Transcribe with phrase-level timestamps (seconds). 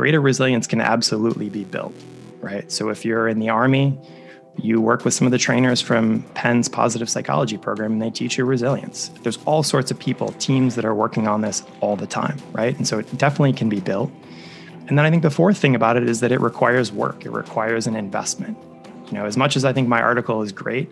[0.00, 1.92] greater resilience can absolutely be built,
[2.40, 2.72] right?
[2.72, 3.98] So if you're in the Army,
[4.56, 8.38] you work with some of the trainers from Penn's positive psychology program and they teach
[8.38, 9.10] you resilience.
[9.22, 12.74] There's all sorts of people, teams that are working on this all the time, right?
[12.78, 14.10] And so it definitely can be built.
[14.88, 17.30] And then I think the fourth thing about it is that it requires work, it
[17.30, 18.56] requires an investment.
[19.08, 20.88] You know, as much as I think my article is great,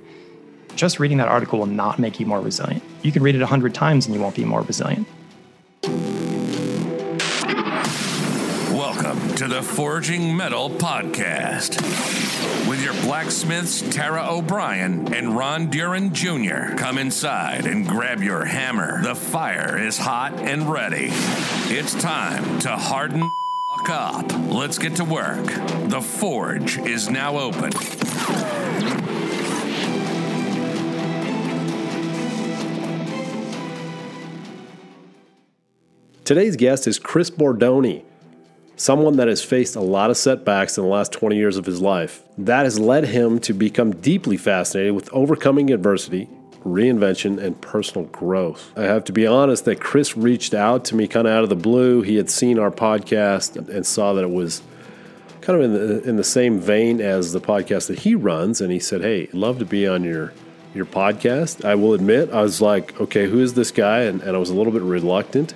[0.76, 2.82] just reading that article will not make you more resilient.
[3.02, 5.08] You can read it a hundred times and you won't be more resilient.
[9.38, 11.80] To the Forging Metal Podcast
[12.68, 16.74] with your blacksmiths Tara O'Brien and Ron Duran Jr.
[16.76, 19.00] Come inside and grab your hammer.
[19.00, 21.10] The fire is hot and ready.
[21.70, 23.22] It's time to harden
[23.88, 24.26] up.
[24.48, 25.46] Let's get to work.
[25.88, 27.70] The forge is now open.
[36.24, 38.02] Today's guest is Chris Bordoni,
[38.78, 41.80] someone that has faced a lot of setbacks in the last 20 years of his
[41.80, 42.22] life.
[42.38, 46.28] That has led him to become deeply fascinated with overcoming adversity,
[46.64, 48.72] reinvention, and personal growth.
[48.76, 51.48] I have to be honest that Chris reached out to me kind of out of
[51.48, 52.02] the blue.
[52.02, 54.62] He had seen our podcast and saw that it was
[55.40, 58.70] kind of in the, in the same vein as the podcast that he runs, and
[58.70, 60.32] he said, "Hey, love to be on your."
[60.74, 61.64] Your podcast.
[61.64, 64.00] I will admit, I was like, okay, who is this guy?
[64.00, 65.54] And, and I was a little bit reluctant.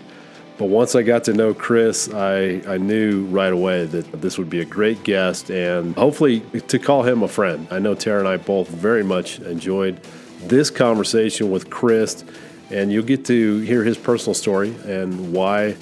[0.58, 4.50] But once I got to know Chris, I, I knew right away that this would
[4.50, 7.67] be a great guest and hopefully to call him a friend.
[7.70, 10.00] I know Tara and I both very much enjoyed
[10.41, 12.25] this conversation with Chris,
[12.70, 15.77] and you'll get to hear his personal story and why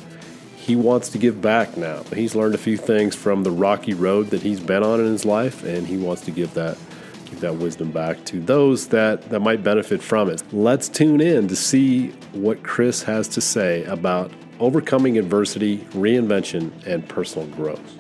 [0.57, 2.03] he wants to give back now.
[2.15, 5.25] He's learned a few things from the rocky road that he's been on in his
[5.25, 6.79] life, and he wants to give that
[7.25, 10.43] give that wisdom back to those that, that might benefit from it.
[10.53, 17.09] Let's tune in to see what Chris has to say about overcoming adversity, reinvention, and
[17.09, 18.00] personal growth.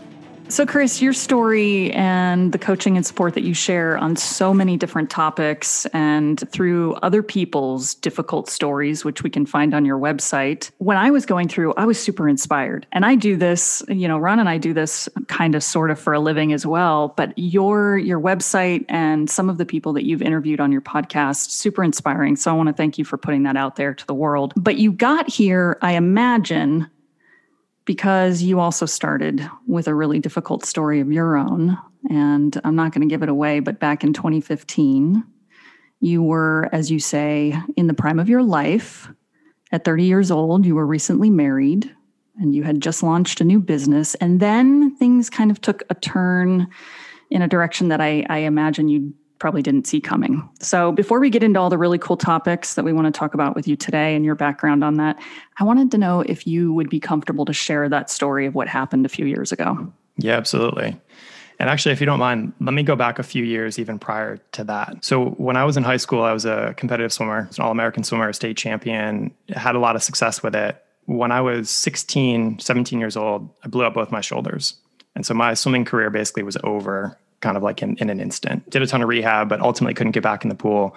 [0.51, 4.77] So, Chris, your story and the coaching and support that you share on so many
[4.77, 10.73] different topics and through other people's difficult stories, which we can find on your website.
[10.79, 12.85] When I was going through, I was super inspired.
[12.91, 16.01] And I do this, you know, Ron and I do this kind of sort of
[16.01, 17.15] for a living as well.
[17.17, 21.51] But your your website and some of the people that you've interviewed on your podcast,
[21.51, 22.35] super inspiring.
[22.35, 24.53] So I want to thank you for putting that out there to the world.
[24.57, 26.91] But you got here, I imagine,
[27.91, 31.77] because you also started with a really difficult story of your own.
[32.09, 35.25] And I'm not going to give it away, but back in 2015,
[35.99, 39.11] you were, as you say, in the prime of your life.
[39.73, 41.93] At 30 years old, you were recently married
[42.39, 44.15] and you had just launched a new business.
[44.15, 46.69] And then things kind of took a turn
[47.29, 50.49] in a direction that I, I imagine you probably didn't see coming.
[50.61, 53.35] So, before we get into all the really cool topics that we want to talk
[53.35, 55.19] about with you today and your background on that,
[55.59, 58.69] I wanted to know if you would be comfortable to share that story of what
[58.69, 59.93] happened a few years ago.
[60.19, 60.97] Yeah, absolutely.
[61.59, 64.39] And actually, if you don't mind, let me go back a few years even prior
[64.53, 65.05] to that.
[65.05, 68.05] So, when I was in high school, I was a competitive swimmer, an All American
[68.05, 70.83] swimmer, state champion, had a lot of success with it.
[71.07, 74.75] When I was 16, 17 years old, I blew up both my shoulders.
[75.17, 78.69] And so my swimming career basically was over kind of like in, in an instant.
[78.71, 80.97] Did a ton of rehab, but ultimately couldn't get back in the pool.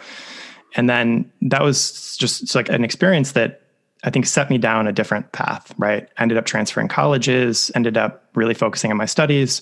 [0.75, 3.61] And then that was just like an experience that
[4.03, 6.09] I think set me down a different path, right?
[6.17, 9.61] Ended up transferring colleges, ended up really focusing on my studies,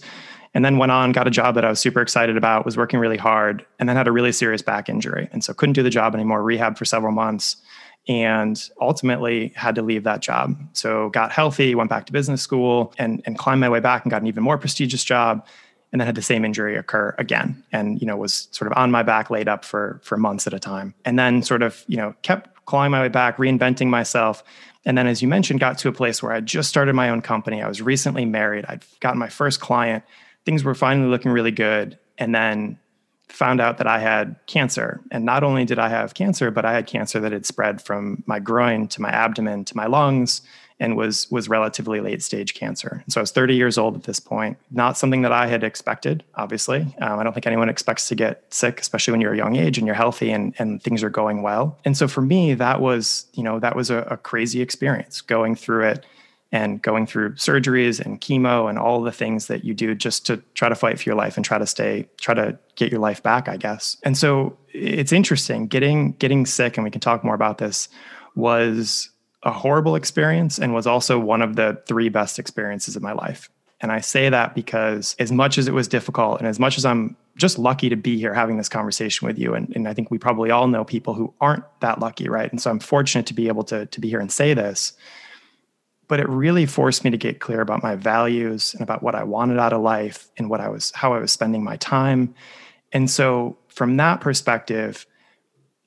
[0.53, 2.99] and then went on, got a job that I was super excited about, was working
[2.99, 5.29] really hard, and then had a really serious back injury.
[5.31, 7.57] And so couldn't do the job anymore, rehab for several months,
[8.07, 10.55] and ultimately had to leave that job.
[10.73, 14.11] So got healthy, went back to business school, and, and climbed my way back and
[14.11, 15.45] got an even more prestigious job
[15.91, 18.91] and then had the same injury occur again and you know was sort of on
[18.91, 20.93] my back laid up for for months at a time.
[21.05, 24.43] And then sort of you know kept clawing my way back reinventing myself.
[24.85, 27.21] And then as you mentioned got to a place where i just started my own
[27.21, 27.61] company.
[27.61, 28.65] I was recently married.
[28.67, 30.03] I'd gotten my first client.
[30.45, 31.97] Things were finally looking really good.
[32.17, 32.77] And then
[33.29, 35.01] found out that i had cancer.
[35.09, 38.23] And not only did i have cancer but i had cancer that had spread from
[38.25, 40.41] my groin to my abdomen to my lungs
[40.81, 43.03] and was was relatively late stage cancer.
[43.07, 44.57] so I was 30 years old at this point.
[44.71, 46.23] Not something that I had expected.
[46.35, 49.55] Obviously, um, I don't think anyone expects to get sick, especially when you're a young
[49.55, 51.77] age and you're healthy and and things are going well.
[51.85, 55.55] And so for me, that was you know that was a, a crazy experience going
[55.55, 56.05] through it
[56.51, 60.37] and going through surgeries and chemo and all the things that you do just to
[60.55, 63.23] try to fight for your life and try to stay try to get your life
[63.23, 67.35] back i guess and so it's interesting getting getting sick and we can talk more
[67.35, 67.87] about this
[68.35, 69.10] was
[69.43, 73.49] a horrible experience and was also one of the three best experiences of my life.
[73.81, 76.85] And I say that because as much as it was difficult and as much as
[76.85, 80.11] I'm just lucky to be here having this conversation with you, and, and I think
[80.11, 82.51] we probably all know people who aren't that lucky, right?
[82.51, 84.93] And so I'm fortunate to be able to, to be here and say this.
[86.11, 89.23] but it really forced me to get clear about my values and about what I
[89.23, 92.35] wanted out of life and what I was how I was spending my time.
[92.91, 95.05] And so from that perspective,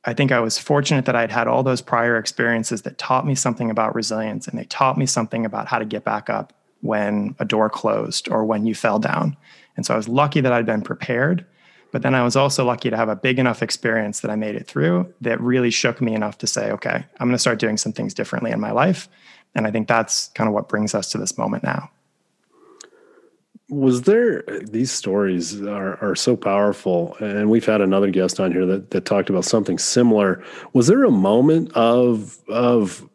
[0.06, 3.34] I think I was fortunate that I'd had all those prior experiences that taught me
[3.34, 6.52] something about resilience and they taught me something about how to get back up
[6.82, 9.36] when a door closed or when you fell down.
[9.76, 11.46] And so I was lucky that I'd been prepared.
[11.90, 14.56] But then I was also lucky to have a big enough experience that I made
[14.56, 17.76] it through that really shook me enough to say, okay, I'm going to start doing
[17.76, 19.08] some things differently in my life.
[19.54, 21.90] And I think that's kind of what brings us to this moment now.
[23.70, 28.66] Was there these stories are, are so powerful, and we've had another guest on here
[28.66, 30.44] that, that talked about something similar.
[30.74, 33.08] Was there a moment of of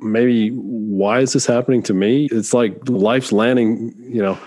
[0.00, 2.26] maybe why is this happening to me?
[2.32, 4.38] It's like life's landing, you know,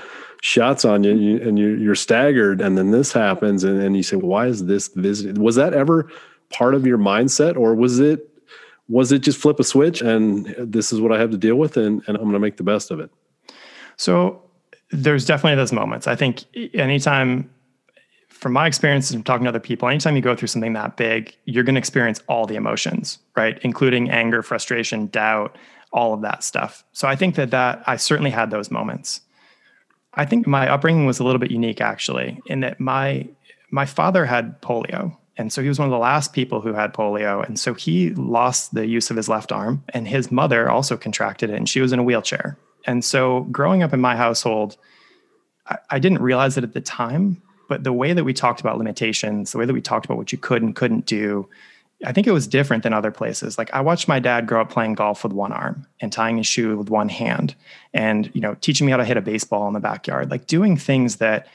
[0.42, 4.48] shots on you, and you, are staggered, and then this happens, and, you say, "Why
[4.48, 6.10] is this visit?" Was that ever
[6.50, 8.30] part of your mindset, or was it
[8.88, 11.78] was it just flip a switch and this is what I have to deal with
[11.78, 13.10] and, and I'm going to make the best of it?
[13.98, 14.45] So
[14.92, 16.08] there's definitely those moments.
[16.08, 16.44] I think
[16.74, 17.50] anytime,
[18.30, 21.36] from my experience and talking to other people, anytime you go through something that big,
[21.46, 23.58] you're going to experience all the emotions, right?
[23.62, 25.58] Including anger, frustration, doubt,
[25.92, 26.84] all of that stuff.
[26.92, 29.22] So I think that that I certainly had those moments.
[30.14, 33.28] I think my upbringing was a little bit unique actually, in that my
[33.72, 36.94] my father had polio and so he was one of the last people who had
[36.94, 37.46] polio.
[37.46, 39.84] And so he lost the use of his left arm.
[39.90, 42.58] And his mother also contracted it, and she was in a wheelchair.
[42.86, 44.78] And so growing up in my household,
[45.68, 48.78] I, I didn't realize it at the time, but the way that we talked about
[48.78, 51.50] limitations, the way that we talked about what you could and couldn't do,
[52.06, 53.58] I think it was different than other places.
[53.58, 56.48] Like I watched my dad grow up playing golf with one arm and tying his
[56.48, 57.56] shoe with one hand
[57.94, 60.78] and, you know, teaching me how to hit a baseball in the backyard, like doing
[60.78, 61.48] things that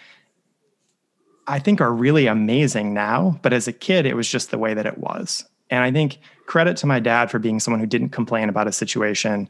[1.46, 3.38] I think are really amazing now.
[3.42, 5.44] But as a kid, it was just the way that it was.
[5.68, 8.72] And I think credit to my dad for being someone who didn't complain about a
[8.72, 9.48] situation.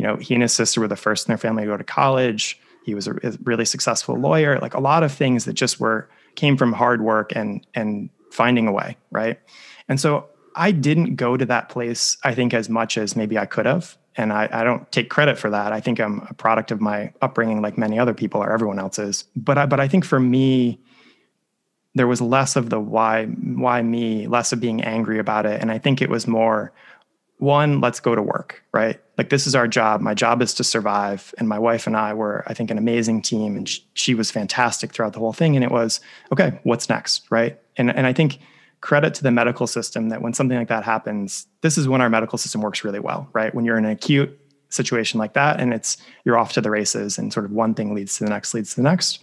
[0.00, 1.84] You know, he and his sister were the first in their family to go to
[1.84, 2.58] college.
[2.86, 3.12] He was a
[3.44, 4.58] really successful lawyer.
[4.58, 8.66] Like a lot of things that just were came from hard work and and finding
[8.66, 9.38] a way, right?
[9.90, 13.44] And so I didn't go to that place, I think, as much as maybe I
[13.44, 13.98] could have.
[14.16, 15.70] And I, I, don't take credit for that.
[15.70, 18.98] I think I'm a product of my upbringing, like many other people or everyone else
[18.98, 19.24] is.
[19.36, 20.80] But I, but I think for me,
[21.94, 25.72] there was less of the why why me less of being angry about it and
[25.72, 26.72] i think it was more
[27.40, 29.00] one let's go to work right?
[29.18, 30.00] Like this is our job.
[30.00, 31.34] My job is to survive.
[31.38, 33.56] And my wife and i were i think an amazing team.
[33.56, 35.56] And she, she was fantastic throughout the whole thing.
[35.56, 36.00] And it was
[36.32, 37.58] okay what's next right?
[37.76, 38.38] And and i think
[38.80, 42.08] credit to the medical system that when something like that happens this is when our
[42.08, 43.54] medical system works really well right?
[43.54, 44.38] When you're in an acute
[44.68, 47.94] situation like that and it's you're off to the races and sort of one thing
[47.94, 49.20] leads to the next leads to the next.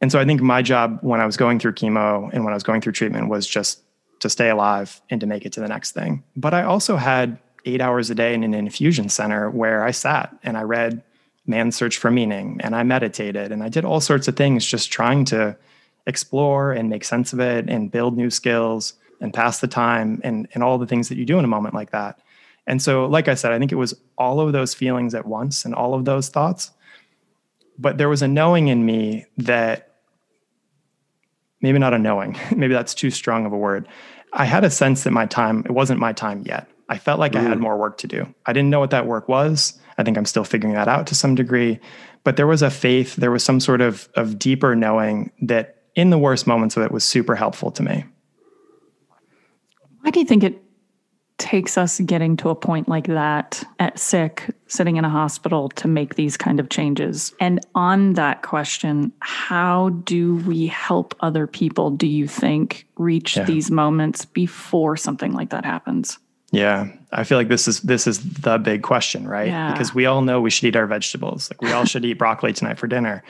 [0.00, 2.56] And so I think my job when I was going through chemo and when I
[2.56, 3.82] was going through treatment was just
[4.20, 6.24] to stay alive and to make it to the next thing.
[6.36, 10.34] But I also had eight hours a day in an infusion center where I sat
[10.42, 11.02] and I read
[11.46, 14.90] Man's Search for Meaning and I meditated and I did all sorts of things just
[14.90, 15.56] trying to
[16.06, 20.48] explore and make sense of it and build new skills and pass the time and,
[20.54, 22.20] and all the things that you do in a moment like that.
[22.66, 25.64] And so, like I said, I think it was all of those feelings at once
[25.64, 26.70] and all of those thoughts.
[27.78, 29.87] But there was a knowing in me that
[31.60, 33.88] maybe not a knowing, maybe that's too strong of a word.
[34.32, 36.68] I had a sense that my time, it wasn't my time yet.
[36.88, 37.40] I felt like mm.
[37.40, 37.62] I had mm.
[37.62, 38.32] more work to do.
[38.46, 39.78] I didn't know what that work was.
[39.96, 41.80] I think I'm still figuring that out to some degree.
[42.24, 46.10] But there was a faith, there was some sort of, of deeper knowing that in
[46.10, 48.04] the worst moments of it was super helpful to me.
[50.00, 50.62] Why do you think it
[51.38, 55.88] takes us getting to a point like that at sick, sitting in a hospital to
[55.88, 57.32] make these kind of changes?
[57.40, 63.44] And on that question, how do we help other people, do you think, reach yeah.
[63.44, 66.18] these moments before something like that happens?
[66.50, 69.48] Yeah, I feel like this is this is the big question, right?
[69.48, 69.70] Yeah.
[69.70, 71.50] Because we all know we should eat our vegetables.
[71.50, 73.22] Like we all should eat broccoli tonight for dinner.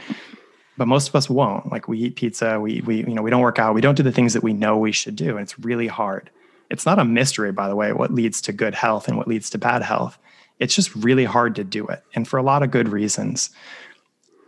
[0.76, 1.72] But most of us won't.
[1.72, 4.04] Like we eat pizza, we we you know, we don't work out, we don't do
[4.04, 6.30] the things that we know we should do, and it's really hard.
[6.70, 9.50] It's not a mystery, by the way, what leads to good health and what leads
[9.50, 10.18] to bad health.
[10.58, 13.50] It's just really hard to do it, and for a lot of good reasons.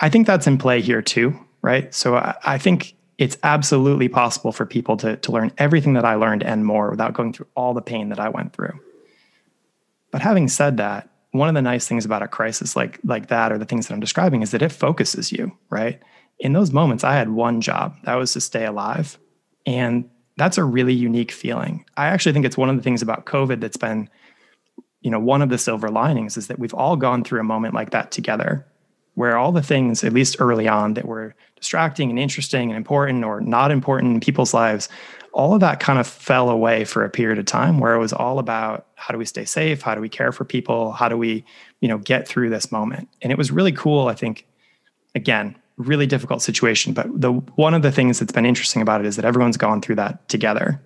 [0.00, 1.95] I think that's in play here too, right?
[1.95, 6.15] So I, I think it's absolutely possible for people to, to learn everything that I
[6.15, 8.81] learned and more without going through all the pain that I went through.
[10.11, 13.53] But having said that, one of the nice things about a crisis like like that
[13.53, 16.00] or the things that I'm describing is that it focuses you, right?
[16.39, 17.95] In those moments I had one job.
[18.05, 19.19] That was to stay alive.
[19.67, 20.09] And
[20.41, 21.85] that's a really unique feeling.
[21.99, 24.09] I actually think it's one of the things about COVID that's been,
[25.03, 27.75] you know, one of the silver linings is that we've all gone through a moment
[27.75, 28.67] like that together
[29.17, 33.23] where all the things, at least early on, that were distracting and interesting and important
[33.23, 34.89] or not important in people's lives,
[35.35, 38.15] all of that kind of fell away for a period of time where it was
[38.15, 39.83] all about how do we stay safe?
[39.83, 40.93] How do we care for people?
[40.93, 41.45] How do we,
[41.83, 43.11] you know, get through this moment?
[43.21, 44.47] And it was really cool, I think,
[45.15, 46.93] again, really difficult situation.
[46.93, 49.81] But the one of the things that's been interesting about it is that everyone's gone
[49.81, 50.83] through that together.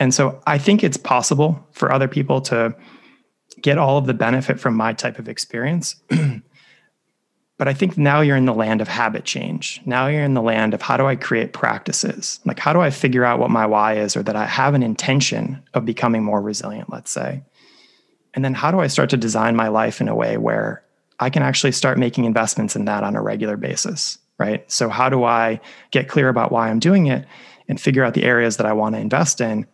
[0.00, 2.74] And so I think it's possible for other people to
[3.62, 5.96] get all of the benefit from my type of experience.
[7.58, 9.80] but I think now you're in the land of habit change.
[9.84, 12.40] Now you're in the land of how do I create practices?
[12.44, 14.82] Like, how do I figure out what my why is or that I have an
[14.82, 17.44] intention of becoming more resilient, let's say?
[18.34, 20.83] And then how do I start to design my life in a way where
[21.20, 24.70] I can actually start making investments in that on a regular basis, right?
[24.70, 27.26] So, how do I get clear about why I'm doing it
[27.68, 29.66] and figure out the areas that I want to invest in?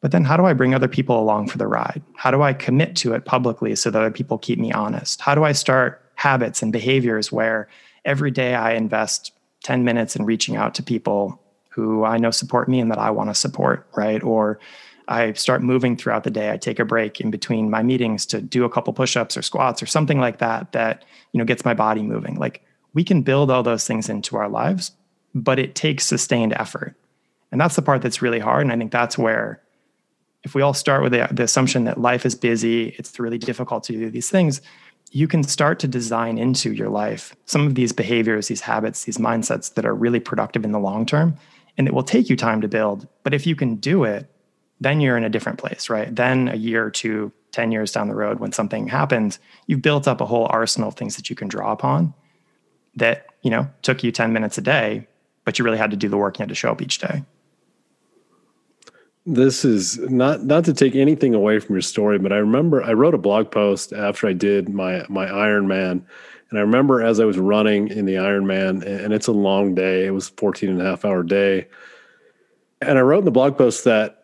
[0.00, 2.02] But then, how do I bring other people along for the ride?
[2.14, 5.20] How do I commit to it publicly so that other people keep me honest?
[5.20, 7.68] How do I start habits and behaviors where
[8.04, 9.32] every day I invest
[9.64, 13.10] 10 minutes in reaching out to people who I know support me and that I
[13.10, 14.22] want to support, right?
[14.22, 14.60] Or
[15.08, 16.50] I start moving throughout the day.
[16.50, 19.82] I take a break in between my meetings to do a couple push-ups or squats
[19.82, 22.36] or something like that that, you know, gets my body moving.
[22.36, 24.92] Like we can build all those things into our lives,
[25.34, 26.94] but it takes sustained effort.
[27.52, 29.60] And that's the part that's really hard and I think that's where
[30.42, 33.84] if we all start with the, the assumption that life is busy, it's really difficult
[33.84, 34.60] to do these things,
[35.10, 39.16] you can start to design into your life some of these behaviors, these habits, these
[39.16, 41.36] mindsets that are really productive in the long term
[41.76, 43.08] and it will take you time to build.
[43.22, 44.28] But if you can do it,
[44.84, 46.14] then you're in a different place, right?
[46.14, 50.06] Then a year or two, 10 years down the road, when something happens, you've built
[50.06, 52.12] up a whole arsenal of things that you can draw upon
[52.96, 55.06] that, you know, took you 10 minutes a day,
[55.44, 56.38] but you really had to do the work.
[56.38, 57.24] You had to show up each day.
[59.26, 62.92] This is not not to take anything away from your story, but I remember I
[62.92, 66.04] wrote a blog post after I did my my Ironman.
[66.50, 70.04] And I remember as I was running in the Ironman, and it's a long day,
[70.04, 71.68] it was 14 and a half hour day.
[72.82, 74.23] And I wrote in the blog post that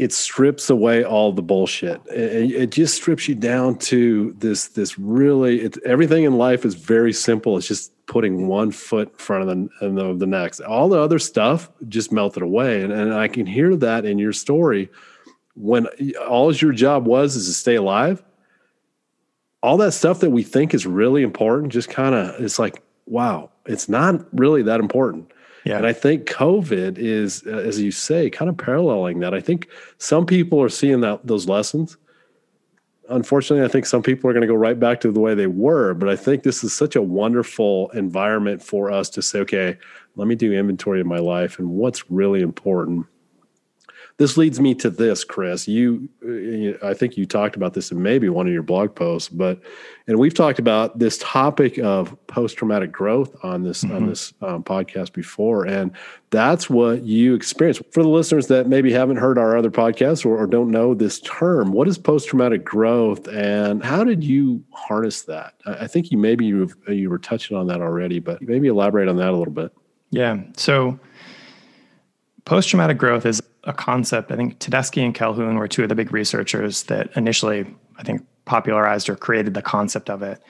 [0.00, 2.00] it strips away all the bullshit.
[2.06, 6.74] It, it, just strips you down to this this really it, everything in life is
[6.74, 7.58] very simple.
[7.58, 10.60] It's just putting one foot in front of the, the next.
[10.60, 14.32] All the other stuff just melted away, and, and I can hear that in your
[14.32, 14.88] story.
[15.54, 15.86] When
[16.26, 18.24] all your job was is to stay alive,
[19.62, 23.50] all that stuff that we think is really important just kind of it's like wow,
[23.66, 25.30] it's not really that important
[25.70, 25.76] yeah.
[25.76, 29.34] And I think COVID is, uh, as you say, kind of paralleling that.
[29.34, 31.96] I think some people are seeing that those lessons.
[33.08, 35.46] Unfortunately, I think some people are going to go right back to the way they
[35.46, 35.94] were.
[35.94, 39.78] But I think this is such a wonderful environment for us to say, okay,
[40.16, 43.06] let me do inventory of my life and what's really important
[44.20, 45.66] this leads me to this, Chris.
[45.66, 49.30] You, uh, I think you talked about this in maybe one of your blog posts,
[49.30, 49.62] but
[50.06, 53.96] and we've talked about this topic of post traumatic growth on this mm-hmm.
[53.96, 55.92] on this um, podcast before, and
[56.28, 57.80] that's what you experienced.
[57.92, 61.20] For the listeners that maybe haven't heard our other podcasts or, or don't know this
[61.20, 65.54] term, what is post traumatic growth, and how did you harness that?
[65.64, 69.08] I, I think you maybe you you were touching on that already, but maybe elaborate
[69.08, 69.72] on that a little bit.
[70.10, 70.42] Yeah.
[70.58, 71.00] So
[72.44, 74.30] post traumatic growth is a concept.
[74.30, 77.66] I think Tedeschi and Calhoun were two of the big researchers that initially,
[77.98, 80.42] I think, popularized or created the concept of it.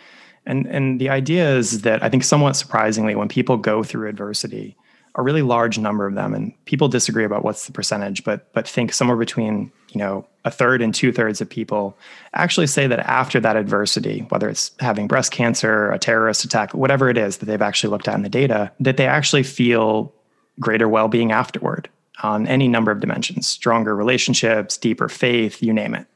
[0.47, 4.76] And and the idea is that I think somewhat surprisingly, when people go through adversity,
[5.16, 8.66] a really large number of them, and people disagree about what's the percentage, but but
[8.66, 11.99] think somewhere between you know a third and two thirds of people
[12.32, 17.11] actually say that after that adversity, whether it's having breast cancer, a terrorist attack, whatever
[17.11, 20.14] it is that they've actually looked at in the data, that they actually feel
[20.61, 21.88] greater well-being afterward
[22.23, 26.07] on any number of dimensions stronger relationships, deeper faith, you name it.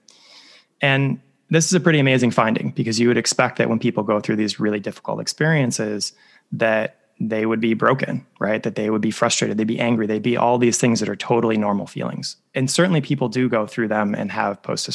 [0.81, 1.21] And
[1.51, 4.37] this is a pretty amazing finding because you would expect that when people go through
[4.37, 6.13] these really difficult experiences,
[6.53, 8.63] that they would be broken, right?
[8.63, 11.17] That they would be frustrated, they'd be angry, they'd be all these things that are
[11.17, 12.37] totally normal feelings.
[12.55, 14.89] And certainly people do go through them and have post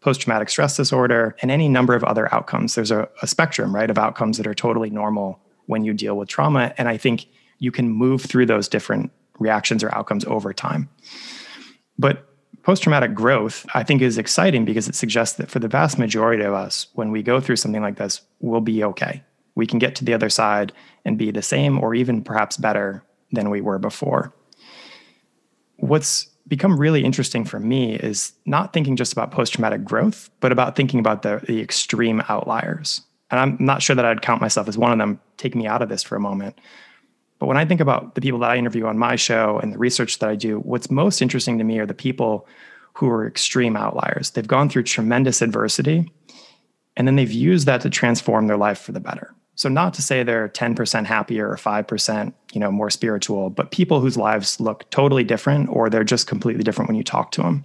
[0.00, 2.74] post traumatic stress disorder and any number of other outcomes.
[2.74, 6.28] There's a, a spectrum, right, of outcomes that are totally normal when you deal with
[6.28, 6.74] trauma.
[6.76, 7.26] And I think
[7.62, 10.88] you can move through those different reactions or outcomes over time.
[11.96, 12.26] But
[12.64, 16.42] post traumatic growth, I think, is exciting because it suggests that for the vast majority
[16.42, 19.22] of us, when we go through something like this, we'll be okay.
[19.54, 20.72] We can get to the other side
[21.04, 24.34] and be the same or even perhaps better than we were before.
[25.76, 30.50] What's become really interesting for me is not thinking just about post traumatic growth, but
[30.50, 33.02] about thinking about the, the extreme outliers.
[33.30, 35.20] And I'm not sure that I'd count myself as one of them.
[35.36, 36.58] Take me out of this for a moment.
[37.42, 39.78] But when I think about the people that I interview on my show and the
[39.78, 42.46] research that I do, what's most interesting to me are the people
[42.94, 44.30] who are extreme outliers.
[44.30, 46.08] They've gone through tremendous adversity
[46.96, 49.34] and then they've used that to transform their life for the better.
[49.56, 53.98] So not to say they're 10% happier or 5%, you know, more spiritual, but people
[53.98, 57.64] whose lives look totally different or they're just completely different when you talk to them.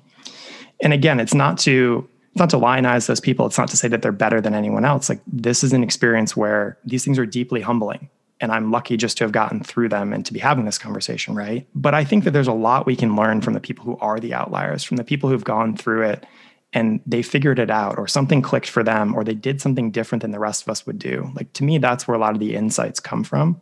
[0.82, 3.46] And again, it's not to it's not to lionize those people.
[3.46, 5.08] It's not to say that they're better than anyone else.
[5.08, 8.10] Like this is an experience where these things are deeply humbling.
[8.40, 11.36] And I'm lucky just to have gotten through them and to be having this conversation,
[11.36, 11.68] right?
[11.74, 14.20] But I think that there's a lot we can learn from the people who are
[14.20, 16.26] the outliers, from the people who've gone through it
[16.74, 20.22] and they figured it out or something clicked for them or they did something different
[20.22, 21.32] than the rest of us would do.
[21.36, 23.60] Like to me, that's where a lot of the insights come from.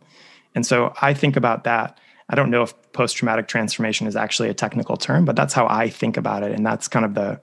[0.54, 1.98] And so I think about that.
[2.28, 5.66] I don't know if post traumatic transformation is actually a technical term, but that's how
[5.68, 6.52] I think about it.
[6.52, 7.40] And that's kind of the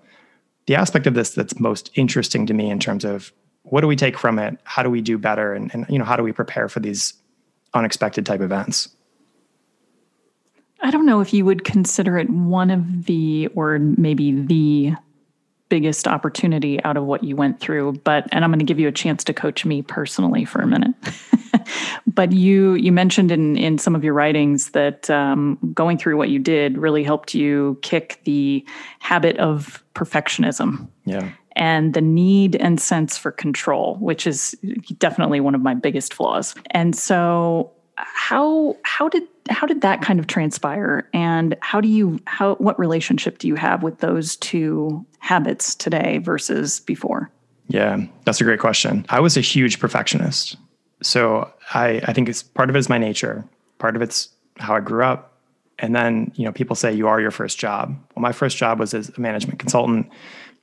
[0.66, 3.96] the aspect of this that's most interesting to me in terms of what do we
[3.96, 4.58] take from it?
[4.64, 5.54] How do we do better?
[5.54, 7.14] And, and you know, how do we prepare for these
[7.74, 8.90] unexpected type events?
[10.82, 14.96] I don't know if you would consider it one of the, or maybe the
[15.70, 18.88] biggest opportunity out of what you went through but and i'm going to give you
[18.88, 20.94] a chance to coach me personally for a minute.
[22.08, 26.30] But you you mentioned in in some of your writings that um, going through what
[26.30, 28.66] you did really helped you kick the
[29.00, 30.88] habit of perfectionism.
[31.06, 34.56] Yeah and the need and sense for control which is
[34.98, 36.56] definitely one of my biggest flaws.
[36.72, 41.08] And so how how did how did that kind of transpire?
[41.14, 46.18] And how do you how what relationship do you have with those two habits today
[46.20, 47.30] versus before?
[47.68, 49.06] Yeah that's a great question.
[49.10, 50.58] I was a huge perfectionist.
[51.02, 53.46] So i i think it's part of it is my nature
[53.78, 55.30] part of it's how i grew up.
[55.80, 57.96] And then you know people say you are your first job.
[58.16, 60.10] Well my first job was as a management consultant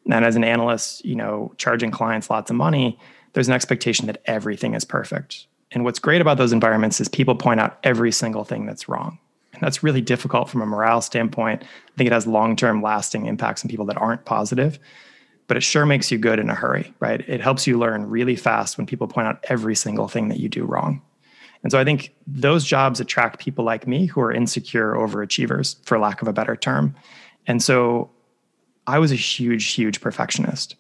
[0.07, 2.99] and as an analyst you know charging clients lots of money
[3.33, 7.35] there's an expectation that everything is perfect and what's great about those environments is people
[7.35, 9.19] point out every single thing that's wrong.
[9.53, 11.63] And that's really difficult from a morale standpoint.
[11.63, 14.79] I think it has long term lasting impacts on people that aren't positive,
[15.47, 17.21] but it sure makes you good in a hurry, right?
[17.29, 20.49] It helps you learn really fast when people point out every single thing that you
[20.49, 21.03] do wrong.
[21.63, 25.99] And so I think those jobs attract people like me who are insecure overachievers, for
[25.99, 26.95] lack of a better term.
[27.47, 28.11] And so
[28.87, 30.77] I was a huge, huge perfectionist.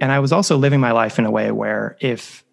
[0.00, 2.44] And I was also living my life in a way where if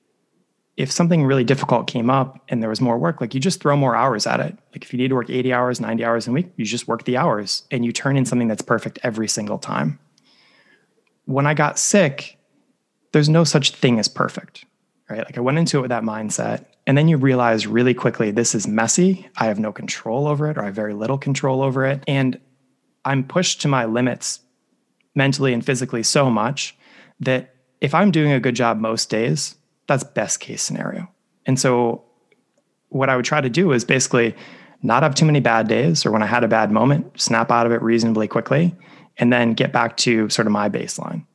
[0.75, 3.77] if something really difficult came up and there was more work, like you just throw
[3.77, 4.57] more hours at it.
[4.72, 7.05] Like if you need to work 80 hours, 90 hours a week, you just work
[7.05, 10.00] the hours and you turn in something that's perfect every single time.
[11.25, 12.40] When I got sick,
[13.11, 14.66] there's no such thing as perfect,
[15.09, 15.24] right?
[15.24, 16.66] Like I went into it with that mindset.
[16.87, 19.29] And then you realize really quickly this is messy.
[19.37, 22.03] I have no control over it, or I have very little control over it.
[22.07, 22.40] And
[23.05, 24.40] I'm pushed to my limits
[25.15, 26.75] mentally and physically so much
[27.19, 29.55] that if I'm doing a good job most days,
[29.87, 31.09] that's best case scenario.
[31.45, 32.03] And so
[32.89, 34.35] what I would try to do is basically
[34.81, 37.65] not have too many bad days or when I had a bad moment, snap out
[37.65, 38.75] of it reasonably quickly
[39.17, 41.25] and then get back to sort of my baseline.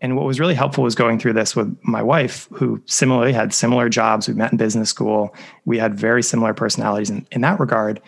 [0.00, 3.54] And what was really helpful was going through this with my wife, who similarly had
[3.54, 4.28] similar jobs.
[4.28, 5.34] We met in business school.
[5.64, 8.02] We had very similar personalities in, in that regard.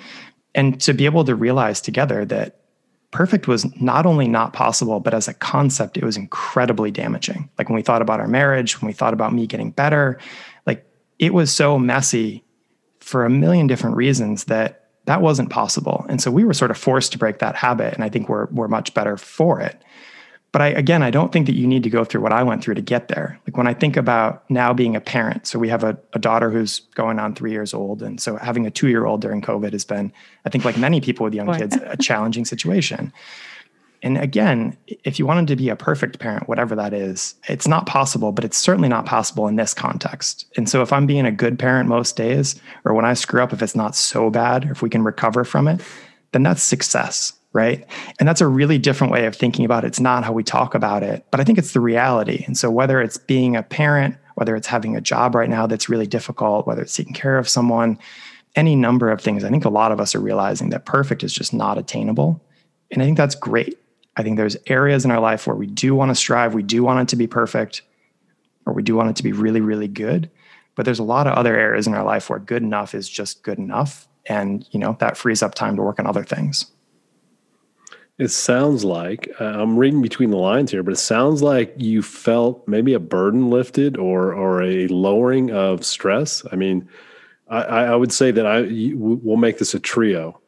[0.54, 2.60] And to be able to realize together that
[3.10, 7.48] perfect was not only not possible, but as a concept, it was incredibly damaging.
[7.58, 10.18] Like when we thought about our marriage, when we thought about me getting better,
[10.66, 10.86] like
[11.18, 12.44] it was so messy
[13.00, 16.04] for a million different reasons that that wasn't possible.
[16.08, 17.94] And so we were sort of forced to break that habit.
[17.94, 19.80] And I think we're, we're much better for it.
[20.52, 22.64] But I, again, I don't think that you need to go through what I went
[22.64, 23.38] through to get there.
[23.46, 26.50] Like when I think about now being a parent, so we have a, a daughter
[26.50, 28.02] who's going on three years old.
[28.02, 30.12] And so having a two year old during COVID has been,
[30.46, 33.12] I think, like many people with young kids, a challenging situation.
[34.02, 37.86] And again, if you wanted to be a perfect parent, whatever that is, it's not
[37.86, 40.46] possible, but it's certainly not possible in this context.
[40.56, 43.52] And so if I'm being a good parent most days, or when I screw up,
[43.52, 45.80] if it's not so bad, or if we can recover from it,
[46.32, 47.84] then that's success right?
[48.20, 49.88] And that's a really different way of thinking about it.
[49.88, 52.44] It's not how we talk about it, but I think it's the reality.
[52.46, 55.88] And so whether it's being a parent, whether it's having a job right now that's
[55.88, 57.98] really difficult, whether it's taking care of someone,
[58.54, 61.32] any number of things, I think a lot of us are realizing that perfect is
[61.32, 62.44] just not attainable.
[62.90, 63.78] And I think that's great.
[64.16, 66.82] I think there's areas in our life where we do want to strive, we do
[66.82, 67.82] want it to be perfect,
[68.66, 70.30] or we do want it to be really, really good.
[70.74, 73.42] But there's a lot of other areas in our life where good enough is just
[73.42, 74.08] good enough.
[74.26, 76.66] And, you know, that frees up time to work on other things.
[78.18, 82.00] It sounds like uh, I'm reading between the lines here, but it sounds like you
[82.00, 86.42] felt maybe a burden lifted or or a lowering of stress.
[86.50, 86.88] I mean,
[87.48, 88.62] I, I would say that I
[88.94, 90.40] we'll make this a trio.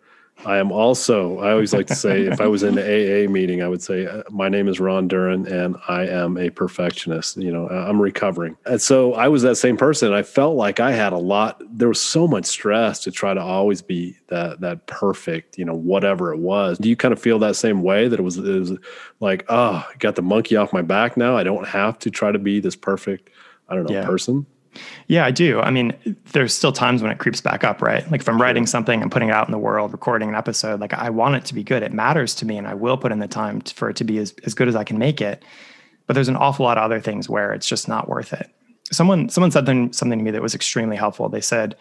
[0.46, 3.62] I am also, I always like to say, if I was in an AA meeting,
[3.62, 7.36] I would say, uh, My name is Ron Duran and I am a perfectionist.
[7.36, 8.56] You know, I'm recovering.
[8.64, 10.12] And so I was that same person.
[10.12, 13.40] I felt like I had a lot, there was so much stress to try to
[13.40, 16.78] always be that, that perfect, you know, whatever it was.
[16.78, 18.72] Do you kind of feel that same way that it was, it was
[19.18, 21.36] like, oh, I got the monkey off my back now.
[21.36, 23.30] I don't have to try to be this perfect,
[23.68, 24.06] I don't know, yeah.
[24.06, 24.46] person?
[25.06, 25.60] Yeah, I do.
[25.60, 25.94] I mean,
[26.32, 28.08] there's still times when it creeps back up, right?
[28.10, 30.80] Like if I'm writing something, I'm putting it out in the world, recording an episode,
[30.80, 31.82] like I want it to be good.
[31.82, 34.18] It matters to me and I will put in the time for it to be
[34.18, 35.44] as, as good as I can make it.
[36.06, 38.50] But there's an awful lot of other things where it's just not worth it.
[38.90, 41.28] Someone someone said something, something to me that was extremely helpful.
[41.28, 41.76] They said,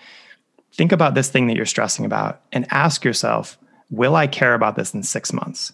[0.74, 3.58] think about this thing that you're stressing about and ask yourself,
[3.90, 5.72] will I care about this in six months?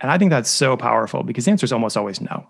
[0.00, 2.48] And I think that's so powerful because the answer is almost always no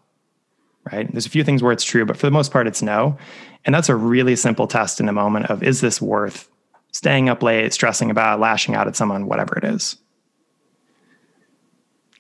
[0.91, 1.11] right?
[1.11, 3.19] There's a few things where it's true, but for the most part, it's no.
[3.65, 6.49] And that's a really simple test in a moment of is this worth
[6.93, 9.97] staying up late, stressing about, lashing out at someone, whatever it is.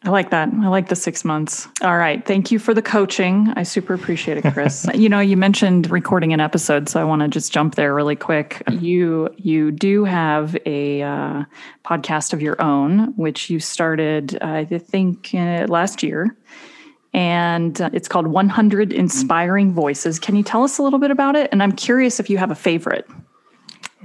[0.06, 0.50] I like that.
[0.52, 1.66] I like the six months.
[1.80, 2.26] All right.
[2.26, 3.50] Thank you for the coaching.
[3.56, 4.86] I super appreciate it, Chris.
[4.94, 8.16] you know, you mentioned recording an episode, so I want to just jump there really
[8.16, 8.62] quick.
[8.84, 11.44] You you do have a uh,
[11.86, 16.36] podcast of your own, which you started, I think, uh, last year
[17.14, 20.18] and uh, it's called 100 Inspiring Voices.
[20.18, 21.48] Can you tell us a little bit about it?
[21.52, 23.08] And I'm curious if you have a favorite.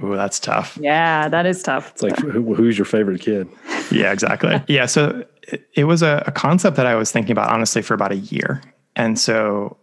[0.00, 0.78] Oh, that's tough.
[0.80, 1.90] Yeah, that is tough.
[1.90, 3.48] It's like, who, who's your favorite kid?
[3.90, 4.62] yeah, exactly.
[4.68, 4.86] yeah.
[4.86, 8.12] So it, it was a, a concept that I was thinking about, honestly, for about
[8.12, 8.62] a year.
[8.96, 9.76] And so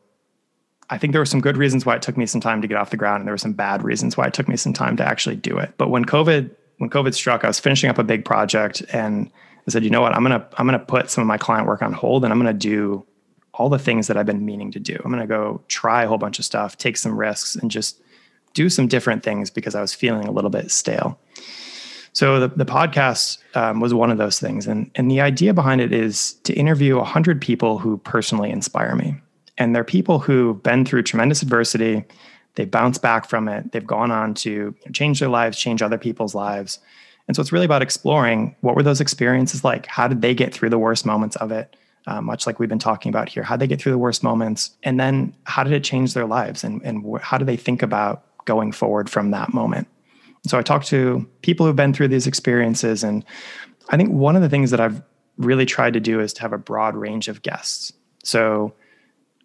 [0.89, 2.77] I think there were some good reasons why it took me some time to get
[2.77, 4.95] off the ground, and there were some bad reasons why it took me some time
[4.97, 5.73] to actually do it.
[5.77, 9.29] But when COVID when COVID struck, I was finishing up a big project, and
[9.67, 11.81] I said, you know what, I'm gonna I'm gonna put some of my client work
[11.81, 13.05] on hold, and I'm gonna do
[13.57, 14.99] all the things that I've been meaning to do.
[15.03, 18.01] I'm going to go try a whole bunch of stuff, take some risks, and just
[18.53, 21.19] do some different things because I was feeling a little bit stale.
[22.13, 24.65] So the, the podcast um, was one of those things.
[24.65, 29.15] And, and the idea behind it is to interview 100 people who personally inspire me.
[29.57, 32.03] And they're people who've been through tremendous adversity.
[32.55, 33.71] They've bounced back from it.
[33.71, 36.79] They've gone on to change their lives, change other people's lives.
[37.27, 39.85] And so it's really about exploring what were those experiences like?
[39.85, 41.75] How did they get through the worst moments of it?
[42.07, 43.43] Uh, much like we've been talking about here.
[43.43, 46.63] How they get through the worst moments, and then how did it change their lives,
[46.63, 49.87] and and wh- how do they think about going forward from that moment?
[50.47, 53.25] So I talked to people who've been through these experiences, and
[53.89, 55.01] I think one of the things that I've
[55.37, 57.93] really tried to do is to have a broad range of guests.
[58.23, 58.73] So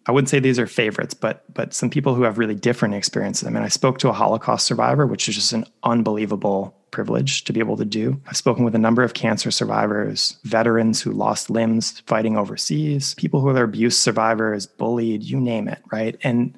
[0.05, 3.47] I wouldn't say these are favorites, but but some people who have really different experiences.
[3.47, 7.53] I mean, I spoke to a Holocaust survivor, which is just an unbelievable privilege to
[7.53, 8.21] be able to do.
[8.27, 13.39] I've spoken with a number of cancer survivors, veterans who lost limbs fighting overseas, people
[13.39, 16.17] who are abuse survivors, bullied, you name it, right?
[16.21, 16.57] And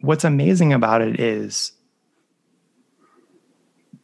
[0.00, 1.72] what's amazing about it is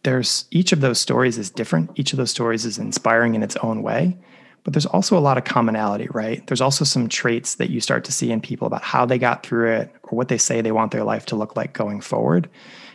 [0.02, 1.90] there's each of those stories is different.
[1.94, 4.18] Each of those stories is inspiring in its own way.
[4.64, 6.46] But there's also a lot of commonality, right?
[6.46, 9.44] There's also some traits that you start to see in people about how they got
[9.44, 12.48] through it or what they say they want their life to look like going forward.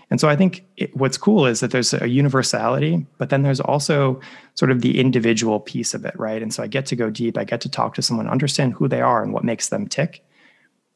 [0.10, 3.60] And so I think it, what's cool is that there's a universality, but then there's
[3.60, 4.22] also
[4.56, 6.42] sort of the individual piece of it, right?
[6.42, 7.38] And so I get to go deep.
[7.38, 10.24] I get to talk to someone, understand who they are and what makes them tick.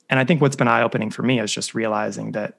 [0.09, 2.57] And I think what's been eye opening for me is just realizing that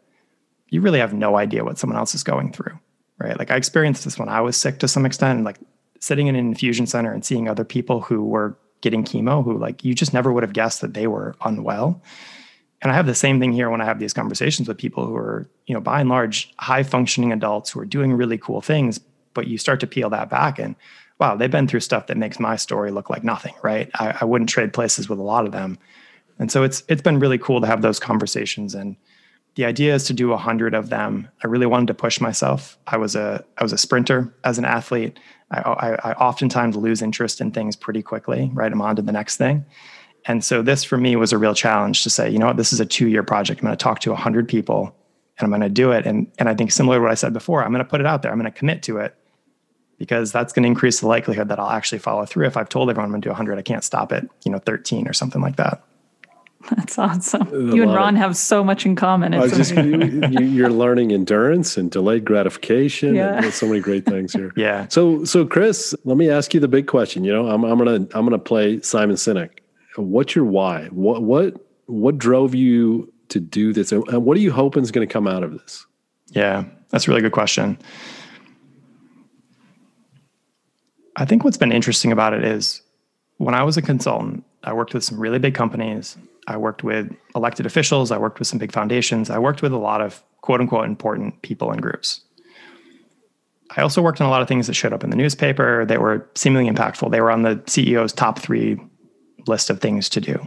[0.69, 2.79] you really have no idea what someone else is going through,
[3.19, 3.39] right?
[3.39, 5.59] Like I experienced this when I was sick to some extent, and like
[6.03, 9.85] sitting in an infusion center and seeing other people who were getting chemo who like
[9.85, 12.03] you just never would have guessed that they were unwell
[12.83, 15.15] and I have the same thing here when I have these conversations with people who
[15.15, 18.99] are, you know, by and large, high functioning adults who are doing really cool things.
[19.35, 20.75] But you start to peel that back and,
[21.21, 23.89] wow, they've been through stuff that makes my story look like nothing, right?
[23.95, 25.79] I, I wouldn't trade places with a lot of them.
[26.41, 28.75] And so it's it's been really cool to have those conversations.
[28.75, 28.97] And
[29.55, 31.29] the idea is to do a hundred of them.
[31.45, 32.77] I really wanted to push myself.
[32.89, 35.21] I was a I was a sprinter as an athlete.
[35.53, 38.51] I, I, I oftentimes lose interest in things pretty quickly.
[38.53, 39.65] Right, I'm on to the next thing.
[40.25, 42.73] And so this for me was a real challenge to say, you know what, this
[42.73, 43.61] is a two year project.
[43.61, 44.95] I'm going to talk to 100 people
[45.39, 46.07] and I'm going to do it.
[46.07, 48.07] And, and I think similar to what I said before, I'm going to put it
[48.07, 48.31] out there.
[48.31, 49.17] I'm going to commit to it
[49.99, 52.47] because that's going to increase the likelihood that I'll actually follow through.
[52.47, 54.59] If I've told everyone I'm going to do 100, I can't stop it, you know,
[54.59, 55.83] 13 or something like that.
[56.77, 57.75] That's awesome.
[57.75, 59.35] You and Ron of, have so much in common.
[59.35, 63.15] It's just, you, are learning endurance and delayed gratification.
[63.15, 63.43] Yeah.
[63.43, 64.53] And so many great things here.
[64.57, 64.87] yeah.
[64.89, 67.25] So, so Chris, let me ask you the big question.
[67.25, 69.51] You know, I'm, I'm gonna I'm gonna play Simon Sinek
[69.97, 70.87] what's your why?
[70.87, 71.55] What what
[71.87, 75.27] what drove you to do this, and what are you hoping is going to come
[75.27, 75.87] out of this?
[76.31, 77.79] Yeah, that's a really good question.
[81.17, 82.83] I think what's been interesting about it is
[83.37, 86.17] when I was a consultant, I worked with some really big companies.
[86.47, 88.11] I worked with elected officials.
[88.11, 89.31] I worked with some big foundations.
[89.31, 92.21] I worked with a lot of quote unquote important people and groups.
[93.77, 96.01] I also worked on a lot of things that showed up in the newspaper that
[96.01, 97.11] were seemingly impactful.
[97.11, 98.79] They were on the CEO's top three
[99.47, 100.47] list of things to do.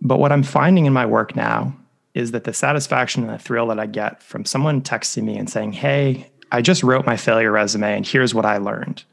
[0.00, 1.76] But what I'm finding in my work now
[2.14, 5.50] is that the satisfaction and the thrill that I get from someone texting me and
[5.50, 9.04] saying, Hey, I just wrote my failure resume and here's what I learned.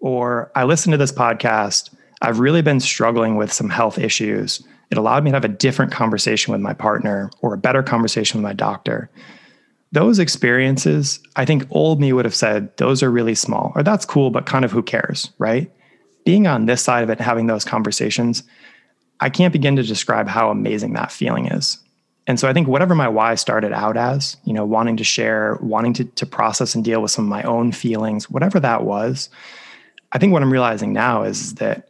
[0.00, 1.94] Or I listened to this podcast.
[2.22, 5.92] I've really been struggling with some health issues It allowed me to have a different
[5.92, 9.08] conversation with my partner or a better conversation with my doctor.
[9.92, 14.04] Those experiences, I think old me would have said, those are really small, or that's
[14.04, 15.70] cool, but kind of who cares, right?
[16.24, 18.42] Being on this side of it, having those conversations,
[19.20, 21.78] I can't begin to describe how amazing that feeling is.
[22.26, 25.58] And so I think whatever my why started out as, you know, wanting to share,
[25.60, 29.28] wanting to, to process and deal with some of my own feelings, whatever that was,
[30.12, 31.89] I think what I'm realizing now is that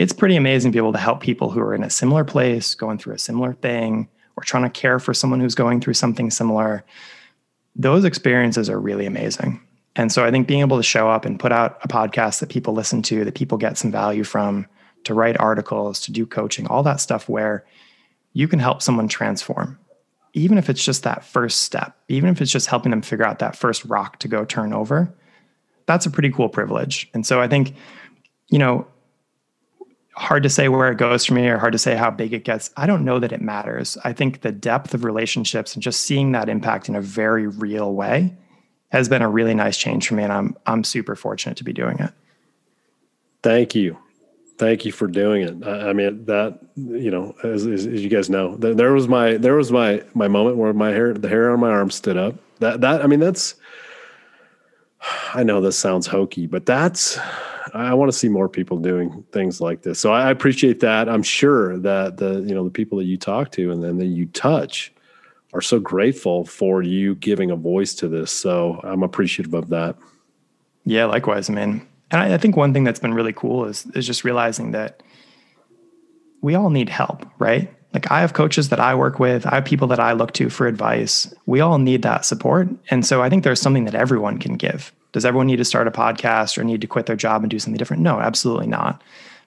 [0.00, 2.74] it's pretty amazing to be able to help people who are in a similar place,
[2.74, 6.30] going through a similar thing, or trying to care for someone who's going through something
[6.30, 6.82] similar.
[7.76, 9.60] Those experiences are really amazing.
[9.96, 12.48] And so I think being able to show up and put out a podcast that
[12.48, 14.66] people listen to, that people get some value from,
[15.04, 17.66] to write articles, to do coaching, all that stuff where
[18.32, 19.78] you can help someone transform.
[20.32, 23.40] Even if it's just that first step, even if it's just helping them figure out
[23.40, 25.12] that first rock to go turn over,
[25.84, 27.10] that's a pretty cool privilege.
[27.12, 27.74] And so I think,
[28.48, 28.86] you know,
[30.20, 32.44] hard to say where it goes for me or hard to say how big it
[32.44, 32.70] gets.
[32.76, 33.96] I don't know that it matters.
[34.04, 37.94] I think the depth of relationships and just seeing that impact in a very real
[37.94, 38.36] way
[38.90, 41.72] has been a really nice change for me and I'm I'm super fortunate to be
[41.72, 42.10] doing it.
[43.42, 43.96] Thank you.
[44.58, 45.66] Thank you for doing it.
[45.66, 49.54] I, mean that you know as, as, as you guys know, there was my there
[49.54, 52.34] was my my moment where my hair the hair on my arm stood up.
[52.58, 53.54] That that I mean that's
[55.32, 57.18] I know this sounds hokey, but that's
[57.74, 59.98] I want to see more people doing things like this.
[59.98, 61.08] So I appreciate that.
[61.08, 64.06] I'm sure that the you know the people that you talk to and then that
[64.06, 64.92] you touch
[65.52, 68.30] are so grateful for you giving a voice to this.
[68.30, 69.96] So I'm appreciative of that.
[70.84, 71.50] Yeah, likewise.
[71.50, 74.24] I mean, and I, I think one thing that's been really cool is is just
[74.24, 75.02] realizing that
[76.40, 77.72] we all need help, right?
[77.92, 80.48] Like I have coaches that I work with, I have people that I look to
[80.48, 81.32] for advice.
[81.46, 82.68] We all need that support.
[82.90, 84.92] And so I think there's something that everyone can give.
[85.12, 87.58] Does everyone need to start a podcast or need to quit their job and do
[87.58, 88.02] something different?
[88.02, 89.02] No, absolutely not.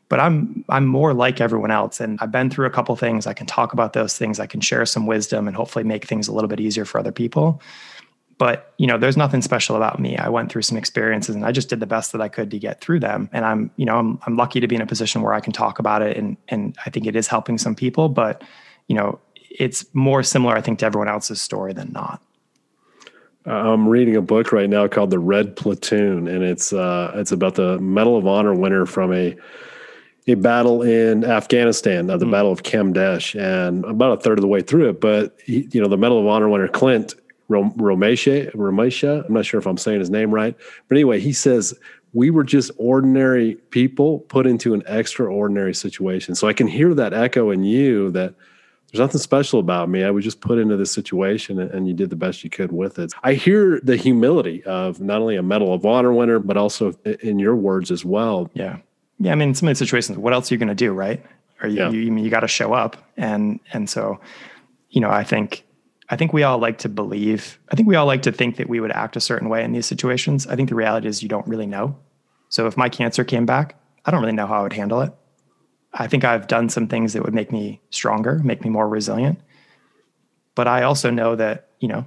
[0.10, 3.26] But I'm I'm more like everyone else and I've been through a couple things.
[3.26, 4.40] I can talk about those things.
[4.40, 7.12] I can share some wisdom and hopefully make things a little bit easier for other
[7.12, 7.62] people.
[8.38, 10.18] But, you know, there's nothing special about me.
[10.18, 12.60] I went through some experiences and I just did the best that I could to
[12.60, 13.30] get through them.
[13.32, 15.54] And I'm, you know, I'm I'm lucky to be in a position where I can
[15.54, 18.44] talk about it and and I think it is helping some people, but
[18.88, 22.22] you know, it's more similar I think to everyone else's story than not.
[23.46, 27.56] I'm reading a book right now called The Red Platoon, and it's uh, it's about
[27.56, 29.36] the Medal of Honor winner from a
[30.28, 32.32] a battle in Afghanistan, uh, the mm.
[32.32, 35.02] Battle of Kamdesh, and about a third of the way through it.
[35.02, 37.16] But he, you know, the Medal of Honor winner Clint
[37.50, 40.56] Romesha, Romesha, I'm not sure if I'm saying his name right,
[40.88, 41.78] but anyway, he says
[42.14, 46.36] we were just ordinary people put into an extraordinary situation.
[46.36, 48.36] So I can hear that echo in you that
[48.94, 50.04] there's nothing special about me.
[50.04, 53.00] I was just put into this situation and you did the best you could with
[53.00, 53.12] it.
[53.24, 57.40] I hear the humility of not only a Medal of Honor winner, but also in
[57.40, 58.52] your words as well.
[58.54, 58.78] Yeah.
[59.18, 59.32] Yeah.
[59.32, 60.94] I mean, in some of the situations, what else are you going to do?
[60.94, 61.26] Right.
[61.64, 61.90] Or you, yeah.
[61.90, 62.98] you, you got to show up.
[63.18, 64.20] And, and so,
[64.92, 65.66] you know, I think,
[66.10, 68.70] I think we all like to believe, I think we all like to think that
[68.70, 70.46] we would act a certain way in these situations.
[70.46, 71.98] I think the reality is you don't really know.
[72.50, 73.76] So if my cancer came back,
[74.06, 75.12] I don't really know how I would handle it.
[75.94, 79.40] I think I've done some things that would make me stronger, make me more resilient.
[80.56, 82.06] But I also know that, you know,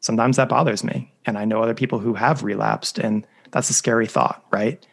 [0.00, 1.12] sometimes that bothers me.
[1.24, 4.84] And I know other people who have relapsed and that's a scary thought, right?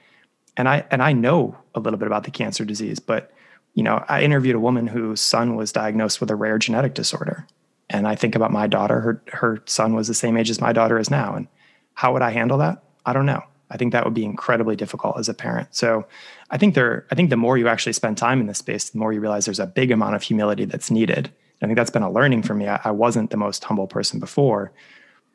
[0.55, 3.31] And I and I know a little bit about the cancer disease, but
[3.73, 7.47] you know, I interviewed a woman whose son was diagnosed with a rare genetic disorder.
[7.89, 10.73] And I think about my daughter, her her son was the same age as my
[10.73, 11.35] daughter is now.
[11.35, 11.47] And
[11.93, 12.83] how would I handle that?
[13.05, 13.43] I don't know.
[13.69, 15.67] I think that would be incredibly difficult as a parent.
[15.71, 16.07] So
[16.49, 18.97] I think there, I think the more you actually spend time in this space, the
[18.97, 21.31] more you realize there's a big amount of humility that's needed.
[21.61, 22.67] I think that's been a learning for me.
[22.67, 24.71] I, I wasn't the most humble person before.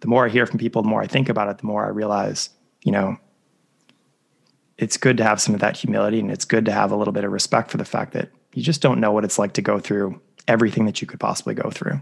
[0.00, 1.90] The more I hear from people, the more I think about it, the more I
[1.90, 2.50] realize,
[2.82, 3.18] you know,
[4.78, 7.12] it's good to have some of that humility and it's good to have a little
[7.12, 9.62] bit of respect for the fact that you just don't know what it's like to
[9.62, 12.00] go through everything that you could possibly go through.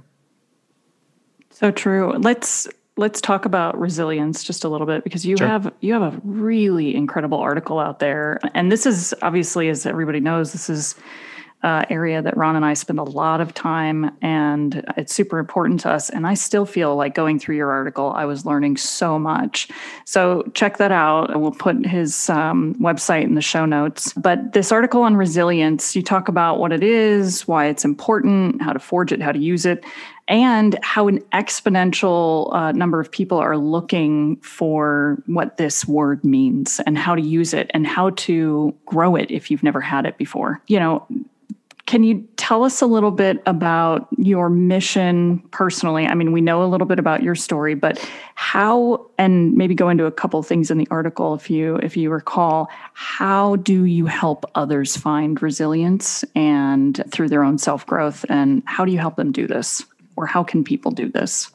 [1.50, 2.14] So true.
[2.16, 5.46] Let's let's talk about resilience just a little bit because you sure.
[5.46, 10.20] have you have a really incredible article out there and this is obviously as everybody
[10.20, 10.94] knows this is
[11.62, 15.80] uh, area that Ron and I spend a lot of time, and it's super important
[15.80, 16.10] to us.
[16.10, 19.68] And I still feel like going through your article, I was learning so much.
[20.04, 21.38] So check that out.
[21.40, 24.12] We'll put his um, website in the show notes.
[24.14, 28.72] But this article on resilience, you talk about what it is, why it's important, how
[28.72, 29.84] to forge it, how to use it,
[30.32, 36.80] and how an exponential uh, number of people are looking for what this word means
[36.86, 40.16] and how to use it and how to grow it if you've never had it
[40.16, 40.62] before.
[40.68, 41.06] You know,
[41.86, 46.06] Can you tell us a little bit about your mission personally?
[46.06, 47.98] I mean, we know a little bit about your story, but
[48.34, 52.08] how and maybe go into a couple things in the article if you if you
[52.08, 58.86] recall, how do you help others find resilience and through their own self-growth and how
[58.86, 59.84] do you help them do this?
[60.16, 61.50] Or how can people do this?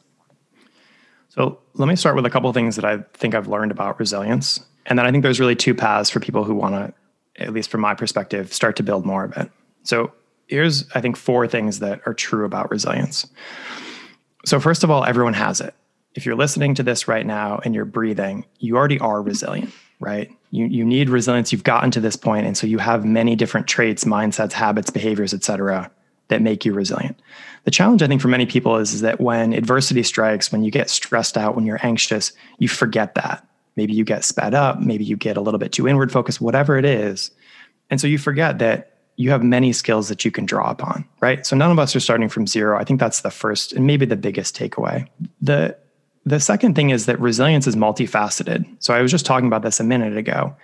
[1.28, 4.00] So, let me start with a couple of things that I think I've learned about
[4.00, 4.60] resilience.
[4.86, 6.94] And then I think there's really two paths for people who want to
[7.38, 9.50] at least from my perspective, start to build more of it.
[9.84, 10.12] So
[10.46, 13.26] here's, I think, four things that are true about resilience.
[14.44, 15.74] So, first of all, everyone has it.
[16.14, 20.30] If you're listening to this right now and you're breathing, you already are resilient, right?
[20.50, 21.52] You, you need resilience.
[21.52, 25.34] You've gotten to this point, and so you have many different traits, mindsets, habits, behaviors,
[25.34, 25.90] et cetera,
[26.28, 27.20] that make you resilient.
[27.64, 30.70] The challenge, I think, for many people is, is that when adversity strikes, when you
[30.70, 33.46] get stressed out, when you're anxious, you forget that.
[33.76, 36.76] Maybe you get sped up, maybe you get a little bit too inward focused, whatever
[36.76, 37.30] it is.
[37.90, 41.44] And so you forget that you have many skills that you can draw upon, right?
[41.44, 42.78] So none of us are starting from zero.
[42.78, 45.08] I think that's the first and maybe the biggest takeaway.
[45.42, 45.76] The
[46.24, 48.66] the second thing is that resilience is multifaceted.
[48.80, 50.54] So I was just talking about this a minute ago.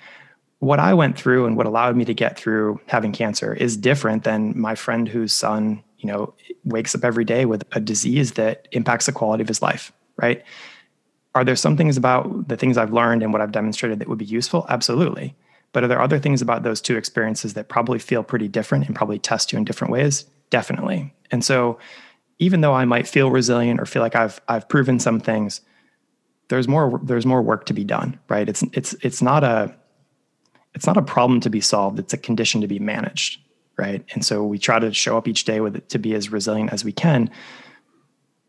[0.64, 4.24] What I went through and what allowed me to get through having cancer is different
[4.24, 6.33] than my friend whose son, you know,
[6.64, 10.42] wakes up every day with a disease that impacts the quality of his life, right?
[11.35, 14.16] Are there some things about the things I've learned and what I've demonstrated that would
[14.16, 14.64] be useful?
[14.70, 15.37] Absolutely.
[15.74, 18.96] But are there other things about those two experiences that probably feel pretty different and
[18.96, 20.24] probably test you in different ways?
[20.48, 21.12] Definitely.
[21.31, 21.79] And so
[22.38, 25.61] even though I might feel resilient or feel like I've I've proven some things,
[26.48, 28.48] there's more there's more work to be done, right?
[28.48, 29.74] It's it's it's not a
[30.74, 33.40] it's not a problem to be solved, it's a condition to be managed,
[33.76, 34.04] right?
[34.12, 36.72] And so we try to show up each day with it to be as resilient
[36.72, 37.30] as we can,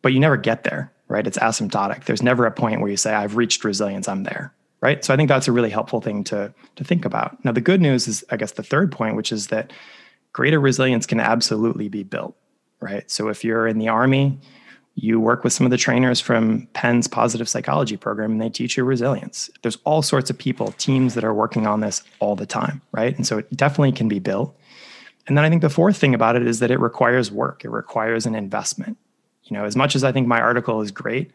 [0.01, 1.25] but you never get there, right?
[1.25, 2.05] It's asymptotic.
[2.05, 5.03] There's never a point where you say I've reached resilience, I'm there, right?
[5.03, 7.43] So I think that's a really helpful thing to to think about.
[7.45, 9.71] Now the good news is I guess the third point which is that
[10.33, 12.35] greater resilience can absolutely be built,
[12.81, 13.09] right?
[13.09, 14.37] So if you're in the army,
[14.95, 18.77] you work with some of the trainers from Penn's positive psychology program and they teach
[18.77, 19.49] you resilience.
[19.61, 23.15] There's all sorts of people, teams that are working on this all the time, right?
[23.15, 24.57] And so it definitely can be built.
[25.27, 27.65] And then I think the fourth thing about it is that it requires work.
[27.65, 28.97] It requires an investment.
[29.43, 31.31] You know, as much as I think my article is great,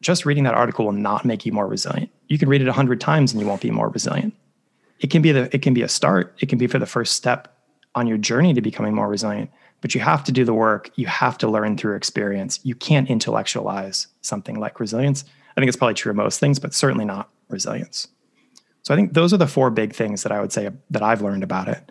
[0.00, 2.10] just reading that article will not make you more resilient.
[2.28, 4.34] You can read it a hundred times and you won't be more resilient.
[4.98, 6.34] It can be the it can be a start.
[6.40, 7.56] It can be for the first step
[7.94, 9.50] on your journey to becoming more resilient.
[9.80, 10.90] But you have to do the work.
[10.96, 12.60] You have to learn through experience.
[12.62, 15.24] You can't intellectualize something like resilience.
[15.56, 18.08] I think it's probably true of most things, but certainly not resilience.
[18.82, 21.22] So I think those are the four big things that I would say that I've
[21.22, 21.90] learned about it.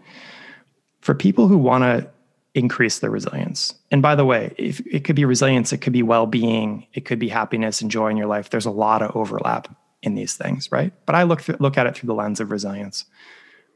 [1.01, 2.09] For people who want to
[2.55, 3.75] increase their resilience.
[3.91, 7.19] And by the way, if it could be resilience, it could be well-being, it could
[7.19, 8.49] be happiness and joy in your life.
[8.49, 10.91] There's a lot of overlap in these things, right?
[11.05, 13.05] But I look th- look at it through the lens of resilience.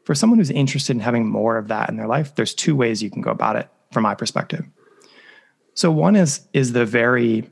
[0.06, 3.04] For someone who's interested in having more of that in their life, there's two ways
[3.04, 4.66] you can go about it from my perspective.
[5.76, 7.50] So one is is the very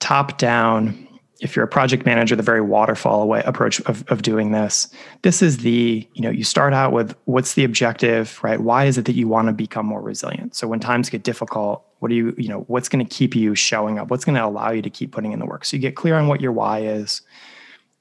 [0.00, 1.08] top-down
[1.42, 4.88] if you're a project manager, the very waterfall way approach of, of doing this.
[5.22, 8.60] This is the, you know, you start out with what's the objective, right?
[8.60, 10.54] Why is it that you want to become more resilient?
[10.54, 13.56] So when times get difficult, what do you, you know, what's going to keep you
[13.56, 14.08] showing up?
[14.08, 15.64] What's going to allow you to keep putting in the work?
[15.64, 17.22] So you get clear on what your why is.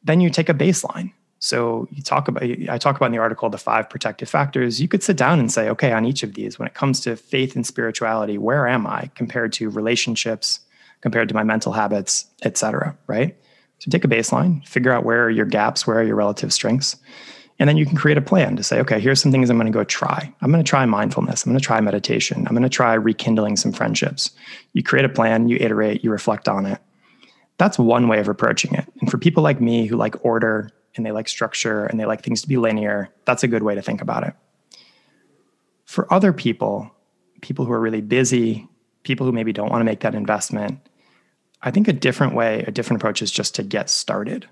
[0.03, 1.11] Then you take a baseline.
[1.43, 4.79] So you talk about, I talk about in the article the five protective factors.
[4.79, 7.15] You could sit down and say, okay, on each of these, when it comes to
[7.15, 10.59] faith and spirituality, where am I compared to relationships,
[11.01, 13.35] compared to my mental habits, et cetera, right?
[13.79, 16.95] So take a baseline, figure out where are your gaps, where are your relative strengths,
[17.57, 19.65] and then you can create a plan to say, okay, here's some things I'm going
[19.65, 20.31] to go try.
[20.41, 21.43] I'm going to try mindfulness.
[21.43, 22.45] I'm going to try meditation.
[22.45, 24.29] I'm going to try rekindling some friendships.
[24.73, 26.79] You create a plan, you iterate, you reflect on it.
[27.57, 28.85] That's one way of approaching it.
[28.99, 32.23] And for people like me who like order and they like structure and they like
[32.23, 34.33] things to be linear, that's a good way to think about it.
[35.85, 36.91] For other people,
[37.41, 38.67] people who are really busy,
[39.03, 40.79] people who maybe don't want to make that investment,
[41.63, 44.47] I think a different way, a different approach is just to get started.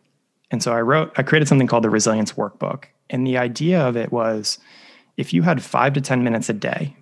[0.52, 2.86] And so I wrote, I created something called the Resilience Workbook.
[3.10, 4.60] And the idea of it was
[5.17, 6.95] if you had five to 10 minutes a day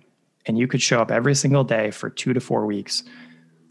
[0.46, 3.02] and you could show up every single day for two to four weeks,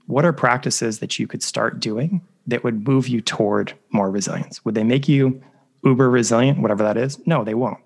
[0.06, 4.64] what are practices that you could start doing that would move you toward more resilience?
[4.64, 5.42] Would they make you
[5.88, 7.26] uber resilient, whatever that is?
[7.26, 7.80] No, they won't.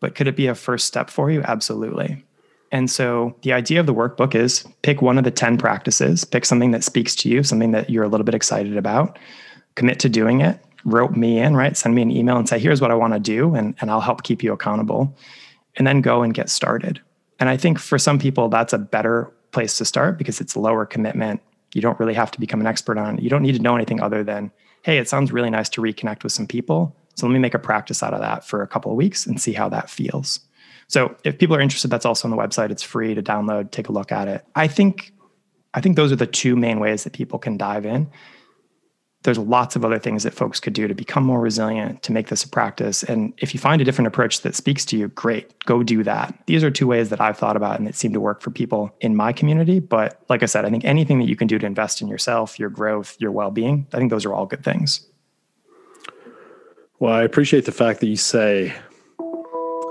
[0.00, 1.42] But could it be a first step for you?
[1.42, 2.24] Absolutely.
[2.72, 6.44] And so the idea of the workbook is pick one of the 10 practices, pick
[6.44, 9.18] something that speaks to you, something that you're a little bit excited about,
[9.76, 11.76] commit to doing it, rope me in, right?
[11.76, 14.00] Send me an email and say, here's what I want to do, and, and I'll
[14.00, 15.16] help keep you accountable.
[15.76, 17.00] And then go and get started.
[17.38, 20.86] And I think for some people, that's a better place to start because it's lower
[20.86, 21.40] commitment.
[21.74, 23.22] You don't really have to become an expert on it.
[23.22, 24.50] You don't need to know anything other than,
[24.82, 26.96] hey, it sounds really nice to reconnect with some people.
[27.16, 29.40] So let me make a practice out of that for a couple of weeks and
[29.40, 30.40] see how that feels.
[30.88, 32.70] So if people are interested, that's also on the website.
[32.70, 34.44] It's free to download, take a look at it.
[34.54, 35.12] I think
[35.74, 38.08] I think those are the two main ways that people can dive in.
[39.24, 42.28] There's lots of other things that folks could do to become more resilient, to make
[42.28, 43.02] this a practice.
[43.02, 46.34] And if you find a different approach that speaks to you, great, go do that.
[46.46, 48.94] These are two ways that I've thought about and that seem to work for people
[49.00, 49.80] in my community.
[49.80, 52.58] But like I said, I think anything that you can do to invest in yourself,
[52.58, 55.06] your growth, your well being, I think those are all good things.
[56.98, 58.74] Well, I appreciate the fact that you say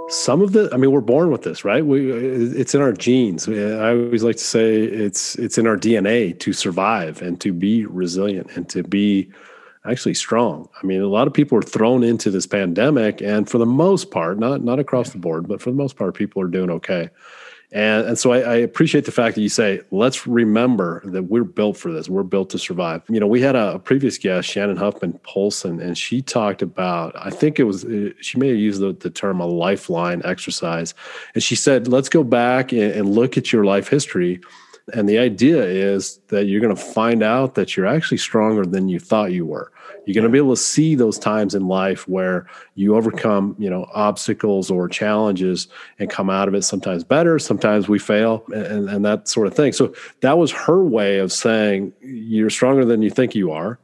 [0.08, 1.84] some of the i mean we're born with this right?
[1.86, 3.49] We it's in our genes.
[3.49, 7.86] I always like to say it's it's in our dna to survive and to be
[7.86, 9.30] resilient and to be
[9.84, 10.70] actually strong.
[10.82, 14.12] I mean a lot of people are thrown into this pandemic and for the most
[14.12, 17.10] part not not across the board but for the most part people are doing okay
[17.76, 21.43] and, and so I, I, appreciate the fact that you say, let's remember that we're
[21.43, 22.07] built for this.
[22.07, 23.01] We're built to survive.
[23.09, 27.13] You know, we had a, a previous guest, Shannon Huffman Polson, and she talked about,
[27.19, 30.93] I think it was, uh, she may have used the, the term a lifeline exercise.
[31.34, 34.39] And she said, let's go back and, and look at your life history.
[34.93, 38.88] And the idea is that you're going to find out that you're actually stronger than
[38.88, 39.71] you thought you were.
[40.05, 43.67] You're going to be able to see those times in life where you overcome, you
[43.67, 45.67] know, obstacles or challenges
[45.97, 49.55] and come out of it sometimes better, sometimes we fail and, and that sort of
[49.55, 49.73] thing.
[49.73, 53.79] So that was her way of saying you're stronger than you think you are.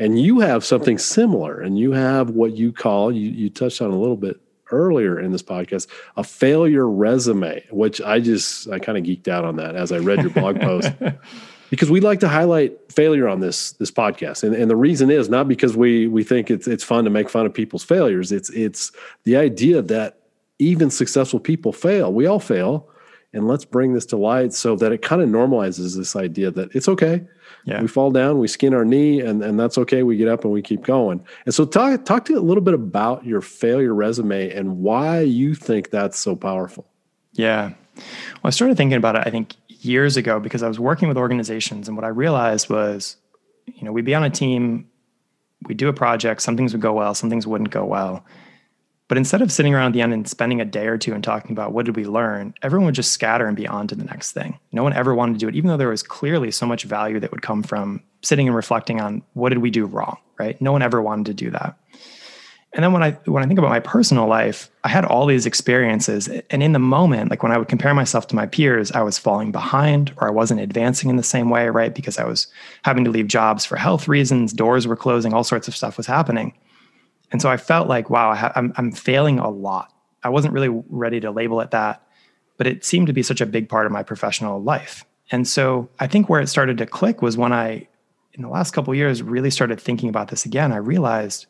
[0.00, 3.90] And you have something similar and you have what you call, you, you touched on
[3.90, 4.40] a little bit
[4.70, 9.44] earlier in this podcast, a failure resume, which I just I kind of geeked out
[9.44, 10.92] on that as I read your blog post.
[11.70, 14.42] because we like to highlight failure on this this podcast.
[14.42, 17.30] And, and the reason is not because we we think it's it's fun to make
[17.30, 18.32] fun of people's failures.
[18.32, 18.92] It's it's
[19.24, 20.18] the idea that
[20.58, 22.12] even successful people fail.
[22.12, 22.88] We all fail
[23.32, 26.74] and let's bring this to light so that it kind of normalizes this idea that
[26.74, 27.22] it's okay
[27.64, 27.80] yeah.
[27.80, 30.52] we fall down we skin our knee and, and that's okay we get up and
[30.52, 34.50] we keep going and so talk talk to a little bit about your failure resume
[34.50, 36.86] and why you think that's so powerful
[37.32, 38.04] yeah well
[38.44, 39.54] i started thinking about it i think
[39.84, 43.16] years ago because I was working with organizations and what I realized was,
[43.66, 44.88] you know, we'd be on a team,
[45.66, 48.24] we'd do a project, some things would go well, some things wouldn't go well.
[49.10, 51.50] But instead of sitting around the end and spending a day or two and talking
[51.50, 54.30] about what did we learn, everyone would just scatter and be on to the next
[54.30, 54.56] thing.
[54.70, 57.18] No one ever wanted to do it, even though there was clearly so much value
[57.18, 60.60] that would come from sitting and reflecting on what did we do wrong, right?
[60.60, 61.76] No one ever wanted to do that.
[62.72, 65.44] And then when I when I think about my personal life, I had all these
[65.44, 69.02] experiences and in the moment like when I would compare myself to my peers, I
[69.02, 71.92] was falling behind or I wasn't advancing in the same way, right?
[71.92, 72.46] Because I was
[72.84, 76.06] having to leave jobs for health reasons, doors were closing, all sorts of stuff was
[76.06, 76.54] happening.
[77.32, 79.92] And so I felt like wow, I ha- I'm I'm failing a lot.
[80.22, 82.02] I wasn't really ready to label it that,
[82.58, 85.04] but it seemed to be such a big part of my professional life.
[85.30, 87.86] And so I think where it started to click was when I
[88.34, 90.72] in the last couple years really started thinking about this again.
[90.72, 91.46] I realized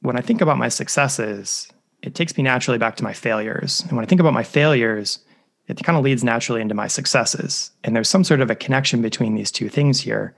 [0.00, 1.68] when I think about my successes,
[2.02, 3.82] it takes me naturally back to my failures.
[3.82, 5.20] And when I think about my failures,
[5.66, 7.72] it kind of leads naturally into my successes.
[7.84, 10.34] And there's some sort of a connection between these two things here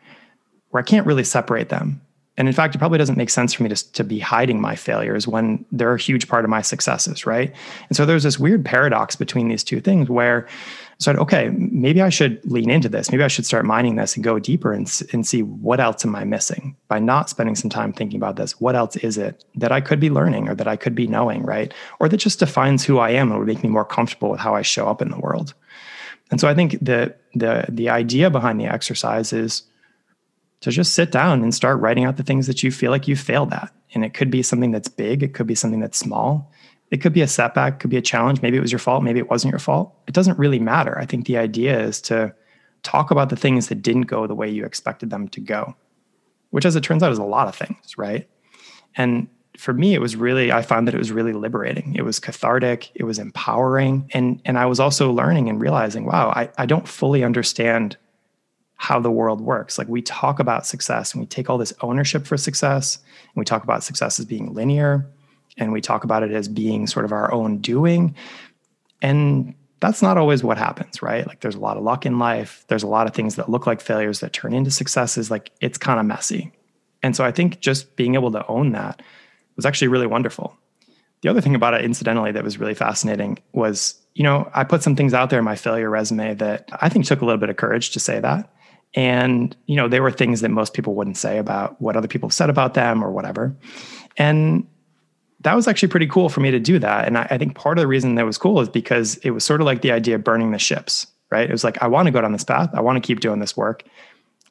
[0.71, 2.01] where I can't really separate them.
[2.41, 4.75] And in fact, it probably doesn't make sense for me to, to be hiding my
[4.75, 7.55] failures when they're a huge part of my successes, right?
[7.89, 10.51] And so there's this weird paradox between these two things where I
[11.01, 13.11] so okay, maybe I should lean into this.
[13.11, 14.83] Maybe I should start mining this and go deeper and,
[15.15, 18.61] and see what else am I missing by not spending some time thinking about this.
[18.61, 21.43] What else is it that I could be learning or that I could be knowing,
[21.43, 21.73] right?
[22.01, 24.55] Or that just defines who I am and would make me more comfortable with how
[24.55, 25.55] I show up in the world.
[26.31, 29.63] And so I think the the the idea behind the exercise is
[30.61, 33.17] to just sit down and start writing out the things that you feel like you
[33.17, 33.73] failed at.
[33.95, 36.53] And it could be something that's big, it could be something that's small.
[36.91, 38.43] It could be a setback, could be a challenge.
[38.43, 39.95] Maybe it was your fault, maybe it wasn't your fault.
[40.07, 40.99] It doesn't really matter.
[40.99, 42.35] I think the idea is to
[42.83, 45.77] talk about the things that didn't go the way you expected them to go,
[46.51, 48.29] which, as it turns out, is a lot of things, right?
[48.97, 51.95] And for me, it was really, I found that it was really liberating.
[51.95, 54.11] It was cathartic, it was empowering.
[54.13, 57.97] And, and I was also learning and realizing, wow, I, I don't fully understand
[58.81, 59.77] how the world works.
[59.77, 63.45] Like we talk about success and we take all this ownership for success, and we
[63.45, 65.07] talk about success as being linear
[65.59, 68.15] and we talk about it as being sort of our own doing.
[69.03, 71.27] And that's not always what happens, right?
[71.27, 72.65] Like there's a lot of luck in life.
[72.69, 75.31] There's a lot of things that look like failures that turn into successes.
[75.31, 76.51] Like it's kind of messy.
[77.03, 79.03] And so I think just being able to own that
[79.57, 80.57] was actually really wonderful.
[81.21, 84.83] The other thing about it, incidentally, that was really fascinating was, you know, I put
[84.83, 87.51] some things out there in my failure resume that I think took a little bit
[87.51, 88.51] of courage to say that.
[88.95, 92.29] And, you know, they were things that most people wouldn't say about what other people
[92.29, 93.55] have said about them or whatever.
[94.17, 94.67] And
[95.41, 97.07] that was actually pretty cool for me to do that.
[97.07, 99.45] And I, I, think part of the reason that was cool is because it was
[99.45, 101.49] sort of like the idea of burning the ships, right?
[101.49, 102.71] It was like, I want to go down this path.
[102.75, 103.85] I want to keep doing this work.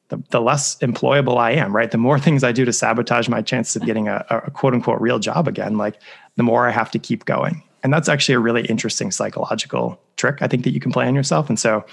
[0.08, 1.92] The, the less employable I am, right?
[1.92, 5.02] The more things I do to sabotage my chances of getting a, a quote unquote
[5.02, 6.02] real job again, like
[6.38, 7.62] the more I have to keep going.
[7.82, 11.16] And that's actually a really interesting psychological trick I think that you can play on
[11.16, 11.48] yourself.
[11.48, 11.86] And so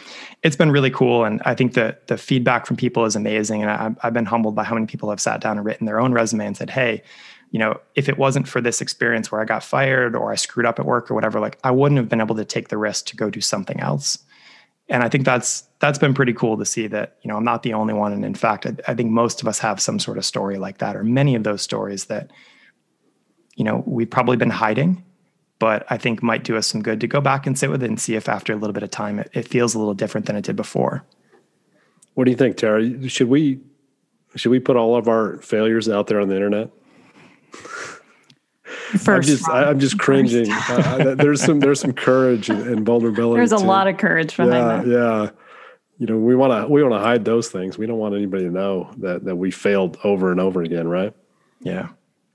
[0.43, 1.25] it's been really cool.
[1.25, 3.63] And I think that the feedback from people is amazing.
[3.63, 6.01] And I, I've been humbled by how many people have sat down and written their
[6.01, 7.03] own resume and said, hey,
[7.53, 10.67] you know, if it wasn't for this experience where I got fired or I screwed
[10.67, 13.07] up at work or whatever, like I wouldn't have been able to take the risk
[13.07, 14.19] to go do something else.
[14.89, 17.63] And I think that's that's been pretty cool to see that, you know, I'm not
[17.63, 18.13] the only one.
[18.13, 20.79] And in fact, I, I think most of us have some sort of story like
[20.79, 22.31] that, or many of those stories that,
[23.55, 25.05] you know, we've probably been hiding
[25.59, 27.89] but I think might do us some good to go back and sit with it
[27.89, 30.27] and see if after a little bit of time it, it feels a little different
[30.27, 31.05] than it did before.
[32.15, 33.09] What do you think, Tara?
[33.09, 33.61] Should we
[34.37, 36.71] should we put all of our failures out there on the internet?
[38.99, 40.51] First, I'm just, I'm just cringing.
[40.69, 43.39] uh, there's some there's some courage and, and vulnerability.
[43.39, 43.65] There's a too.
[43.65, 44.87] lot of courage behind yeah, that.
[44.87, 45.31] Yeah,
[45.99, 47.79] you know, we want to we want to hide those things.
[47.79, 51.13] We don't want anybody to know that that we failed over and over again, right?
[51.61, 51.89] Yeah.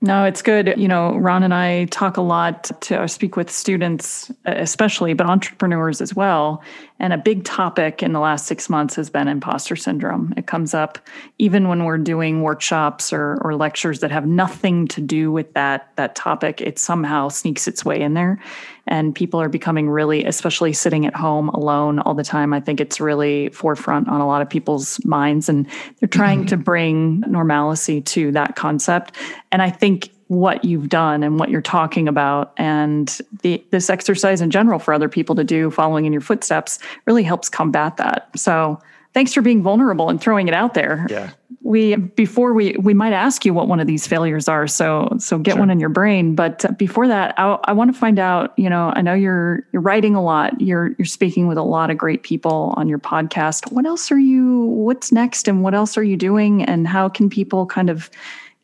[0.04, 0.74] No, it's good.
[0.76, 5.28] You know, Ron and I talk a lot to speak with students, uh, especially, but
[5.28, 6.60] entrepreneurs as well.
[6.98, 10.34] And a big topic in the last six months has been imposter syndrome.
[10.36, 10.98] It comes up
[11.38, 15.92] even when we're doing workshops or, or lectures that have nothing to do with that,
[15.94, 16.60] that topic.
[16.60, 18.40] It somehow sneaks its way in there
[18.86, 22.80] and people are becoming really especially sitting at home alone all the time i think
[22.80, 25.66] it's really forefront on a lot of people's minds and
[25.98, 26.46] they're trying mm-hmm.
[26.46, 29.16] to bring normalcy to that concept
[29.50, 34.40] and i think what you've done and what you're talking about and the, this exercise
[34.40, 38.30] in general for other people to do following in your footsteps really helps combat that
[38.34, 38.80] so
[39.14, 41.06] thanks for being vulnerable and throwing it out there.
[41.08, 41.30] Yeah.
[41.72, 45.38] We before we we might ask you what one of these failures are, so so
[45.38, 45.60] get sure.
[45.60, 46.34] one in your brain.
[46.34, 48.52] But uh, before that, I, I want to find out.
[48.58, 50.60] You know, I know you're you're writing a lot.
[50.60, 53.72] You're you're speaking with a lot of great people on your podcast.
[53.72, 54.66] What else are you?
[54.66, 56.62] What's next, and what else are you doing?
[56.62, 58.10] And how can people kind of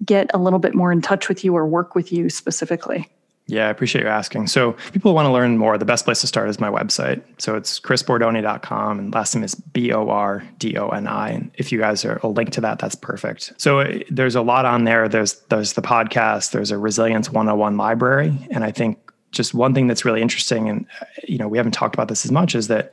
[0.05, 3.09] get a little bit more in touch with you or work with you specifically?
[3.51, 4.49] Yeah, I appreciate you asking.
[4.49, 5.79] So, people want to learn more.
[5.79, 7.23] The best place to start is my website.
[7.39, 11.31] So, it's chrisbordoni.com and last name is B O R D O N I.
[11.31, 13.55] And if you guys are a link to that, that's perfect.
[13.57, 15.09] So, uh, there's a lot on there.
[15.09, 18.99] There's there's the podcast, there's a resilience 101 library, and I think
[19.31, 22.27] just one thing that's really interesting and uh, you know, we haven't talked about this
[22.27, 22.93] as much is that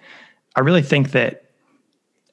[0.56, 1.46] I really think that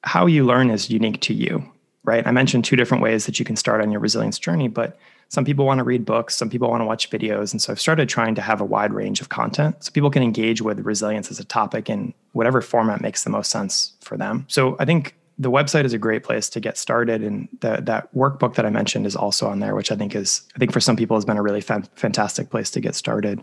[0.04, 1.68] how you learn is unique to you,
[2.04, 2.24] right?
[2.24, 4.96] I mentioned two different ways that you can start on your resilience journey, but
[5.32, 7.52] some people want to read books, some people want to watch videos.
[7.52, 10.22] And so I've started trying to have a wide range of content so people can
[10.22, 14.44] engage with resilience as a topic in whatever format makes the most sense for them.
[14.48, 18.14] So I think the website is a great place to get started and the, that
[18.14, 20.78] workbook that i mentioned is also on there which i think is i think for
[20.78, 23.42] some people has been a really fan, fantastic place to get started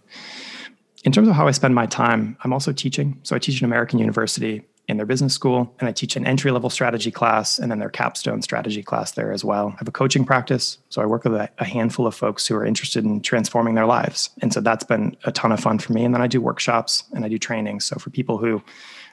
[1.03, 3.65] in terms of how i spend my time i'm also teaching so i teach at
[3.65, 5.73] american university in their business school.
[5.79, 9.31] And I teach an entry level strategy class and then their capstone strategy class there
[9.31, 9.67] as well.
[9.67, 10.79] I have a coaching practice.
[10.89, 14.31] So I work with a, handful of folks who are interested in transforming their lives.
[14.41, 16.03] And so that's been a ton of fun for me.
[16.03, 17.81] And then I do workshops and I do training.
[17.81, 18.63] So for people who,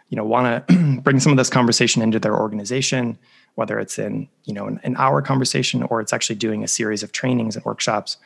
[0.08, 3.18] you know, want to bring some of this conversation into their organization,
[3.56, 7.02] whether it's in, you know, an, an hour conversation or it's actually doing a series
[7.02, 8.16] of trainings and workshops,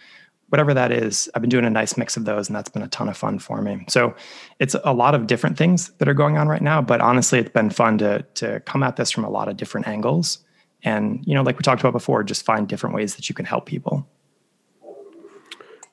[0.51, 2.88] whatever that is, I've been doing a nice mix of those, and that's been a
[2.88, 3.84] ton of fun for me.
[3.88, 4.14] So
[4.59, 7.51] it's a lot of different things that are going on right now, but honestly, it's
[7.51, 10.38] been fun to to come at this from a lot of different angles,
[10.82, 13.46] and you know, like we talked about before, just find different ways that you can
[13.46, 14.07] help people.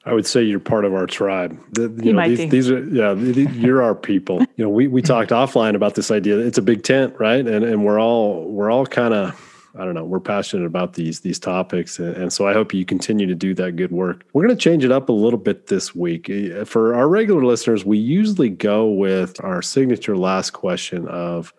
[0.06, 1.60] I would say you're part of our tribe.
[1.74, 4.42] The, you, you know, these, these, are yeah, you're our people.
[4.58, 6.40] You know, we we talked offline about this idea.
[6.40, 7.46] It's a big tent, right?
[7.46, 9.47] And and we're all we're all kind of
[9.80, 10.04] I don't know.
[10.04, 13.54] We're passionate about these these topics, and, and, so I hope you continue to do
[13.56, 14.26] that good work.
[14.34, 16.30] We're going to change it up a little bit this week.
[16.30, 21.54] Eh, for our regular listeners, we usually go with our signature last question of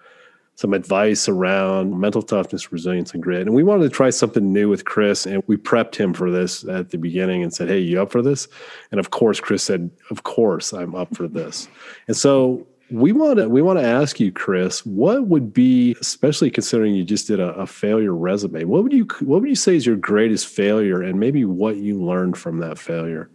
[0.59, 3.43] some advice around mental toughness, resilience, and grit.
[3.43, 6.65] And we wanted to try something new with Chris, and we prepped him for this
[6.69, 8.49] at the beginning and said, "Hey, you up for this?"
[8.91, 11.69] And of course, Chris said, "Of course, I'm up for this."
[12.09, 16.51] And so we want to we want to ask you, Chris, what would be, especially
[16.51, 19.77] considering you just did a, a, failure resume, what would you what would you say
[19.77, 23.29] is your greatest failure, and maybe what you learned from that failure?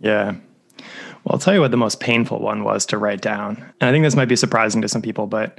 [0.00, 0.34] Yeah.
[0.78, 3.56] Well, I'll tell you what the most painful one was to write down.
[3.80, 5.58] And I think this might be surprising to some people, but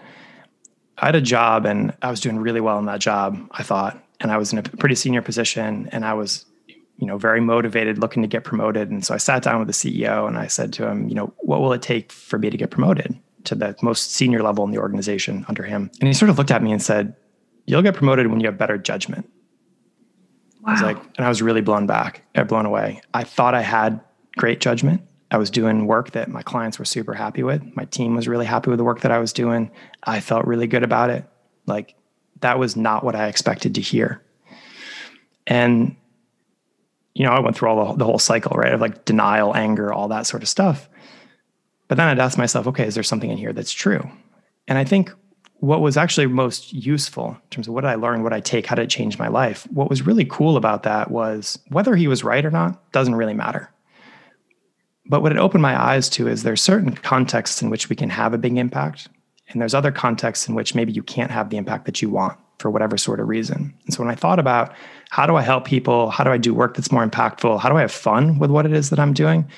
[1.00, 4.02] I had a job and I was doing really well in that job, I thought.
[4.20, 6.46] And I was in a pretty senior position and I was,
[6.98, 8.90] you know, very motivated, looking to get promoted.
[8.90, 11.34] And so I sat down with the CEO and I said to him, you know,
[11.40, 13.18] what will it take for me to get promoted?
[13.48, 15.90] To the most senior level in the organization under him.
[16.00, 17.16] And he sort of looked at me and said,
[17.66, 19.30] You'll get promoted when you have better judgment.
[20.62, 20.70] Wow.
[20.70, 23.02] I was like, and I was really blown back, uh, blown away.
[23.14, 24.00] I thought I had
[24.38, 25.02] great judgment.
[25.32, 27.62] I was doing work that my clients were super happy with.
[27.76, 29.70] My team was really happy with the work that I was doing.
[30.04, 31.26] I felt really good about it.
[31.66, 31.96] Like
[32.40, 34.22] that was not what I expected to hear.
[35.46, 35.98] And,
[37.14, 38.74] you know, I went through all the, the whole cycle, right?
[38.74, 40.90] Of like denial, anger, all that sort of stuff.
[41.88, 44.10] But then I'd ask myself, okay, is there something in here that's true?
[44.68, 45.12] And I think
[45.60, 48.66] what was actually most useful in terms of what did I learn, what I take,
[48.66, 49.66] how did it change my life?
[49.72, 53.34] What was really cool about that was whether he was right or not doesn't really
[53.34, 53.72] matter.
[55.10, 58.10] But what it opened my eyes to is there's certain contexts in which we can
[58.10, 59.08] have a big impact,
[59.50, 62.38] and there's other contexts in which maybe you can't have the impact that you want
[62.60, 63.74] for whatever sort of reason.
[63.86, 64.74] And so when I thought about
[65.10, 67.78] how do I help people, how do I do work that's more impactful, how do
[67.78, 69.50] I have fun with what it is that I'm doing,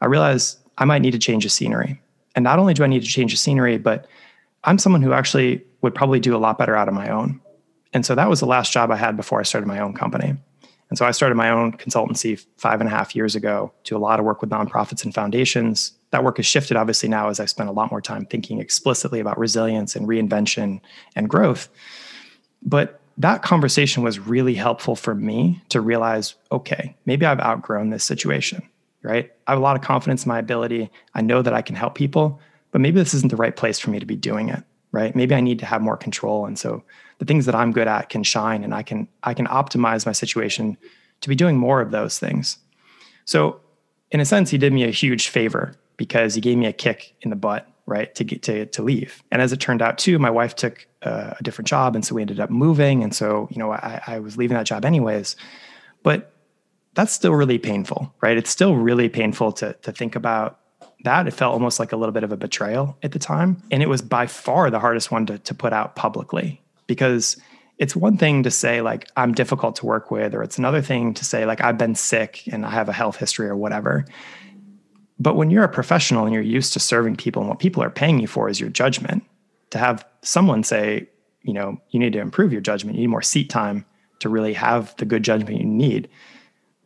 [0.00, 2.00] I realized I might need to change the scenery.
[2.34, 4.06] And not only do I need to change the scenery, but
[4.64, 7.40] I'm someone who actually would probably do a lot better out of my own.
[7.92, 10.36] And so that was the last job I had before I started my own company.
[10.88, 13.98] And so I started my own consultancy five and a half years ago, do a
[13.98, 15.92] lot of work with nonprofits and foundations.
[16.10, 19.18] That work has shifted obviously now as I spend a lot more time thinking explicitly
[19.18, 20.80] about resilience and reinvention
[21.16, 21.68] and growth.
[22.62, 28.04] But that conversation was really helpful for me to realize okay, maybe I've outgrown this
[28.04, 28.62] situation,
[29.06, 29.30] right?
[29.46, 30.90] I have a lot of confidence in my ability.
[31.14, 32.40] I know that I can help people,
[32.72, 35.14] but maybe this isn't the right place for me to be doing it, right?
[35.14, 36.44] Maybe I need to have more control.
[36.44, 36.82] And so
[37.18, 40.12] the things that I'm good at can shine and I can I can optimize my
[40.12, 40.76] situation
[41.20, 42.58] to be doing more of those things.
[43.24, 43.60] So
[44.10, 47.14] in a sense, he did me a huge favor because he gave me a kick
[47.22, 49.22] in the butt, right, to get to to leave.
[49.30, 52.22] And as it turned out, too, my wife took a different job, and so we
[52.22, 53.04] ended up moving.
[53.04, 55.36] And so you know, I, I was leaving that job anyways,
[56.02, 56.32] but
[56.96, 58.36] that's still really painful, right?
[58.36, 60.58] It's still really painful to to think about
[61.04, 61.28] that.
[61.28, 63.88] It felt almost like a little bit of a betrayal at the time, and it
[63.88, 67.36] was by far the hardest one to to put out publicly because
[67.78, 71.12] it's one thing to say like i'm difficult to work with or it's another thing
[71.12, 74.04] to say like i've been sick and i have a health history or whatever
[75.18, 77.90] but when you're a professional and you're used to serving people and what people are
[77.90, 79.22] paying you for is your judgment
[79.70, 81.08] to have someone say
[81.42, 83.84] you know you need to improve your judgment you need more seat time
[84.20, 86.08] to really have the good judgment you need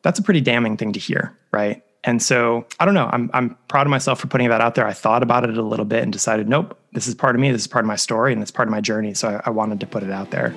[0.03, 3.11] that's a pretty damning thing to hear right and so I don't know.
[3.13, 4.87] I'm I'm proud of myself for putting that out there.
[4.87, 7.51] I thought about it a little bit and decided, nope, this is part of me.
[7.51, 9.13] This is part of my story, and it's part of my journey.
[9.15, 10.55] So I, I wanted to put it out there.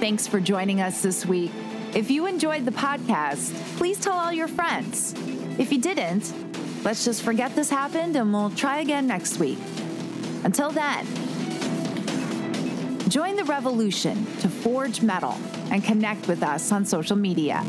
[0.00, 1.52] Thanks for joining us this week.
[1.94, 5.14] If you enjoyed the podcast, please tell all your friends.
[5.58, 6.34] If you didn't,
[6.84, 9.58] let's just forget this happened and we'll try again next week.
[10.44, 11.06] Until then,
[13.08, 15.36] join the revolution to forge metal
[15.70, 17.64] and connect with us on social media.